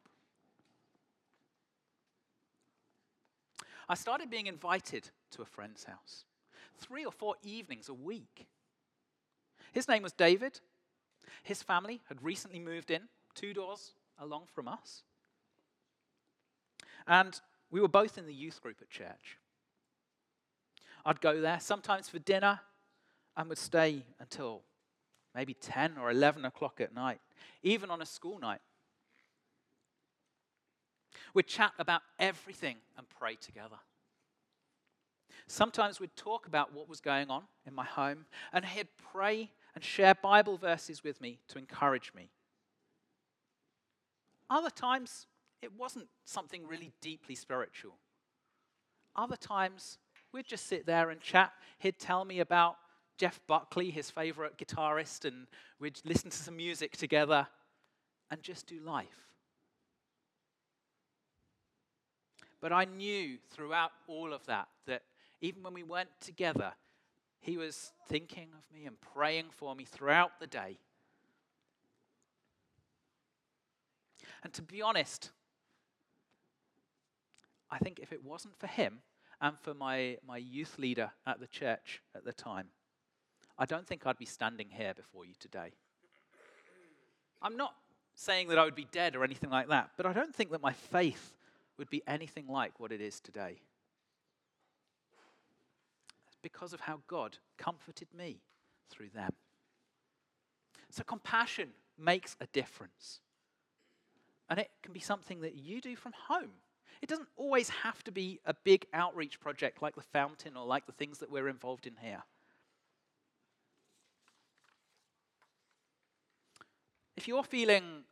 I 3.89 3.95
started 3.95 4.31
being 4.31 4.47
invited 4.47 5.11
to 5.33 5.43
a 5.43 5.47
friend's 5.47 5.85
house 5.85 6.25
three 6.79 7.05
or 7.05 7.13
four 7.13 7.37
evenings 7.43 7.89
a 7.89 7.95
week. 7.95 8.47
His 9.73 9.89
name 9.89 10.03
was 10.03 10.13
David. 10.13 10.61
His 11.43 11.63
family 11.63 12.01
had 12.09 12.23
recently 12.23 12.59
moved 12.59 12.91
in 12.91 13.03
two 13.35 13.55
doors 13.55 13.93
along 14.19 14.47
from 14.53 14.69
us. 14.69 15.03
And 17.07 17.39
we 17.71 17.81
were 17.81 17.89
both 17.89 18.19
in 18.19 18.27
the 18.27 18.35
youth 18.35 18.63
group 18.63 18.79
at 18.81 18.91
church. 18.91 19.39
I'd 21.05 21.21
go 21.21 21.41
there 21.41 21.61
sometimes 21.61 22.09
for 22.09 22.19
dinner 22.19 22.61
and 23.37 23.49
would 23.49 23.59
stay 23.59 24.05
until 24.21 24.63
maybe 25.35 25.55
10 25.55 25.99
or 26.01 26.11
11 26.11 26.45
o'clock 26.45 26.81
at 26.81 26.95
night, 26.95 27.21
even 27.63 27.91
on 27.91 28.03
a 28.03 28.07
school 28.07 28.39
night. 28.39 28.61
We'd 31.33 31.47
chat 31.47 31.73
about 31.79 32.03
everything 32.19 32.77
and 32.97 33.07
pray 33.09 33.35
together. 33.37 33.77
Sometimes 35.47 36.01
we'd 36.01 36.17
talk 36.17 36.47
about 36.47 36.73
what 36.73 36.89
was 36.89 37.01
going 37.01 37.31
on 37.31 37.43
in 37.67 37.75
my 37.75 37.85
home, 37.85 38.27
and 38.53 38.65
he'd 38.65 38.89
pray 39.13 39.51
and 39.75 39.85
share 39.85 40.15
Bible 40.15 40.57
verses 40.57 41.03
with 41.03 41.21
me 41.21 41.41
to 41.49 41.59
encourage 41.59 42.13
me. 42.15 42.31
Other 44.49 44.71
times, 44.71 45.27
it 45.61 45.73
wasn't 45.77 46.07
something 46.25 46.67
really 46.67 46.93
deeply 47.01 47.35
spiritual. 47.35 47.97
Other 49.17 49.37
times, 49.37 49.99
we'd 50.33 50.47
just 50.47 50.67
sit 50.67 50.87
there 50.87 51.11
and 51.11 51.21
chat. 51.21 51.53
He'd 51.79 51.99
tell 51.99 52.25
me 52.25 52.41
about 52.41 52.77
Jeff 53.17 53.41
Buckley, 53.47 53.91
his 53.91 54.11
favorite 54.11 54.59
guitarist, 54.59 55.25
and 55.25 55.47
we'd 55.79 56.01
listen 56.05 56.31
to 56.31 56.37
some 56.37 56.57
music 56.57 56.97
together 56.97 57.47
and 58.31 58.43
just 58.43 58.67
do 58.67 58.81
life. 58.81 59.29
But 62.61 62.73
I 62.73 62.87
knew 62.87 63.39
throughout 63.51 63.93
all 64.09 64.33
of 64.33 64.47
that 64.47 64.69
that 64.87 65.03
even 65.41 65.63
when 65.63 65.75
we 65.75 65.83
weren't 65.83 66.09
together, 66.21 66.73
he 67.41 67.59
was 67.59 67.93
thinking 68.09 68.49
of 68.57 68.65
me 68.75 68.87
and 68.87 68.99
praying 69.01 69.51
for 69.51 69.75
me 69.75 69.85
throughout 69.85 70.41
the 70.41 70.47
day. 70.47 70.79
And 74.43 74.53
to 74.55 74.63
be 74.63 74.81
honest, 74.81 75.31
I 77.71 77.79
think 77.79 77.99
if 77.99 78.13
it 78.13 78.25
wasn't 78.25 78.59
for 78.59 78.67
him 78.67 79.01
and 79.41 79.59
for 79.61 79.75
my, 79.75 80.17
my 80.27 80.39
youth 80.39 80.79
leader 80.79 81.11
at 81.27 81.41
the 81.41 81.47
church 81.47 82.01
at 82.15 82.25
the 82.25 82.33
time, 82.33 82.69
I 83.59 83.67
don't 83.67 83.87
think 83.87 84.07
I'd 84.07 84.19
be 84.19 84.25
standing 84.25 84.69
here 84.71 84.95
before 84.95 85.25
you 85.25 85.35
today. 85.39 85.73
I'm 87.41 87.57
not 87.57 87.75
saying 88.15 88.49
that 88.49 88.59
I 88.59 88.65
would 88.65 88.75
be 88.75 88.87
dead 88.91 89.17
or 89.17 89.25
anything 89.25 89.51
like 89.51 89.69
that, 89.69 89.91
but 89.97 90.07
I 90.07 90.13
don't 90.13 90.35
think 90.35 90.51
that 90.51 90.63
my 90.63 90.73
faith 90.73 91.35
would 91.79 91.91
be 91.91 92.03
anything 92.07 92.47
like 92.49 92.81
what 92.81 92.93
it 92.93 93.01
is 93.01 93.21
today. 93.21 93.61
It's 96.27 96.37
because 96.43 96.73
of 96.73 96.81
how 96.81 97.01
God 97.07 97.39
comforted 97.59 98.09
me 98.17 98.41
through 98.89 99.11
them. 99.15 99.33
So, 100.91 101.03
compassion 101.03 101.71
makes 101.99 102.37
a 102.41 102.47
difference. 102.47 103.21
And 104.49 104.59
it 104.59 104.71
can 104.83 104.93
be 104.93 105.01
something 105.01 105.41
that 105.41 105.57
you 105.57 105.81
do 105.81 105.97
from 105.97 106.13
home. 106.29 106.51
It 107.03 107.09
doesn't 107.09 107.29
always 107.37 107.69
have 107.69 108.03
to 108.05 108.13
be 108.13 108.41
a 108.47 108.55
big 108.55 108.87
outreach 108.93 109.41
project 109.41 109.83
like 109.83 109.97
the 109.97 110.03
fountain 110.03 110.57
or 110.57 110.65
like 110.65 110.87
the 110.87 110.93
things 110.93 111.19
that 111.19 111.31
we're 111.31 111.49
involved 111.49 111.87
in 111.87 111.95
here. 112.01 112.23
If 117.25 117.29
you're 117.29 117.43
feeling 117.43 118.05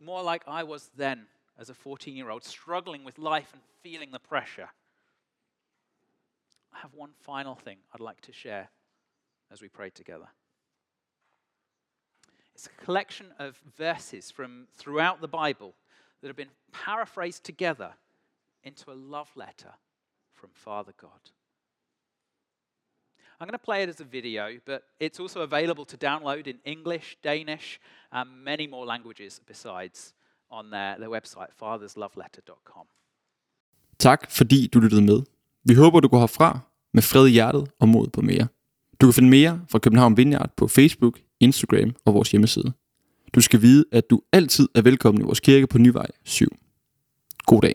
more 0.00 0.22
like 0.22 0.42
I 0.48 0.62
was 0.62 0.90
then, 0.96 1.26
as 1.58 1.68
a 1.68 1.74
14 1.74 2.16
year 2.16 2.30
old, 2.30 2.44
struggling 2.44 3.04
with 3.04 3.18
life 3.18 3.50
and 3.52 3.60
feeling 3.82 4.10
the 4.10 4.18
pressure, 4.18 4.70
I 6.72 6.78
have 6.78 6.94
one 6.94 7.10
final 7.20 7.54
thing 7.54 7.76
I'd 7.92 8.00
like 8.00 8.22
to 8.22 8.32
share 8.32 8.70
as 9.52 9.60
we 9.60 9.68
pray 9.68 9.90
together. 9.90 10.28
It's 12.54 12.64
a 12.64 12.84
collection 12.84 13.34
of 13.38 13.60
verses 13.76 14.30
from 14.30 14.66
throughout 14.78 15.20
the 15.20 15.28
Bible 15.28 15.74
that 16.22 16.28
have 16.28 16.36
been 16.36 16.48
paraphrased 16.72 17.44
together 17.44 17.92
into 18.64 18.90
a 18.90 18.94
love 18.94 19.28
letter 19.36 19.74
from 20.32 20.48
Father 20.54 20.94
God. 20.98 21.20
I'm 23.40 23.46
going 23.46 23.58
to 23.58 23.64
play 23.64 23.82
it 23.84 23.88
as 23.88 24.00
a 24.00 24.04
video, 24.04 24.44
but 24.66 24.80
it's 25.00 25.20
also 25.20 25.40
available 25.42 25.84
to 25.84 25.96
download 25.96 26.46
in 26.46 26.56
English, 26.64 27.16
Danish, 27.24 27.78
and 28.12 28.30
many 28.44 28.66
more 28.66 28.86
languages 28.86 29.40
besides 29.46 30.14
on 30.50 30.70
their, 30.70 30.96
their 30.98 31.10
website, 31.10 31.52
fathersloveletter.com. 31.60 32.86
Tak 33.98 34.30
fordi 34.30 34.66
du 34.66 34.80
lyttede 34.80 35.02
med. 35.02 35.22
Vi 35.64 35.74
håber, 35.74 36.00
du 36.00 36.08
går 36.08 36.18
herfra 36.18 36.58
med 36.92 37.02
fred 37.02 37.26
i 37.26 37.30
hjertet 37.30 37.70
og 37.80 37.88
mod 37.88 38.08
på 38.08 38.20
mere. 38.20 38.48
Du 39.00 39.06
kan 39.06 39.14
finde 39.14 39.30
mere 39.30 39.60
fra 39.70 39.78
København 39.78 40.16
Vineyard 40.16 40.50
på 40.56 40.68
Facebook, 40.68 41.20
Instagram 41.40 41.94
og 42.04 42.14
vores 42.14 42.30
hjemmeside. 42.30 42.72
Du 43.34 43.40
skal 43.40 43.62
vide, 43.62 43.84
at 43.92 44.10
du 44.10 44.22
altid 44.32 44.68
er 44.74 44.82
velkommen 44.82 45.22
i 45.22 45.24
vores 45.24 45.40
kirke 45.40 45.66
på 45.66 45.78
Nyvej 45.78 46.06
7. 46.24 46.48
God 47.46 47.60
dag. 47.60 47.74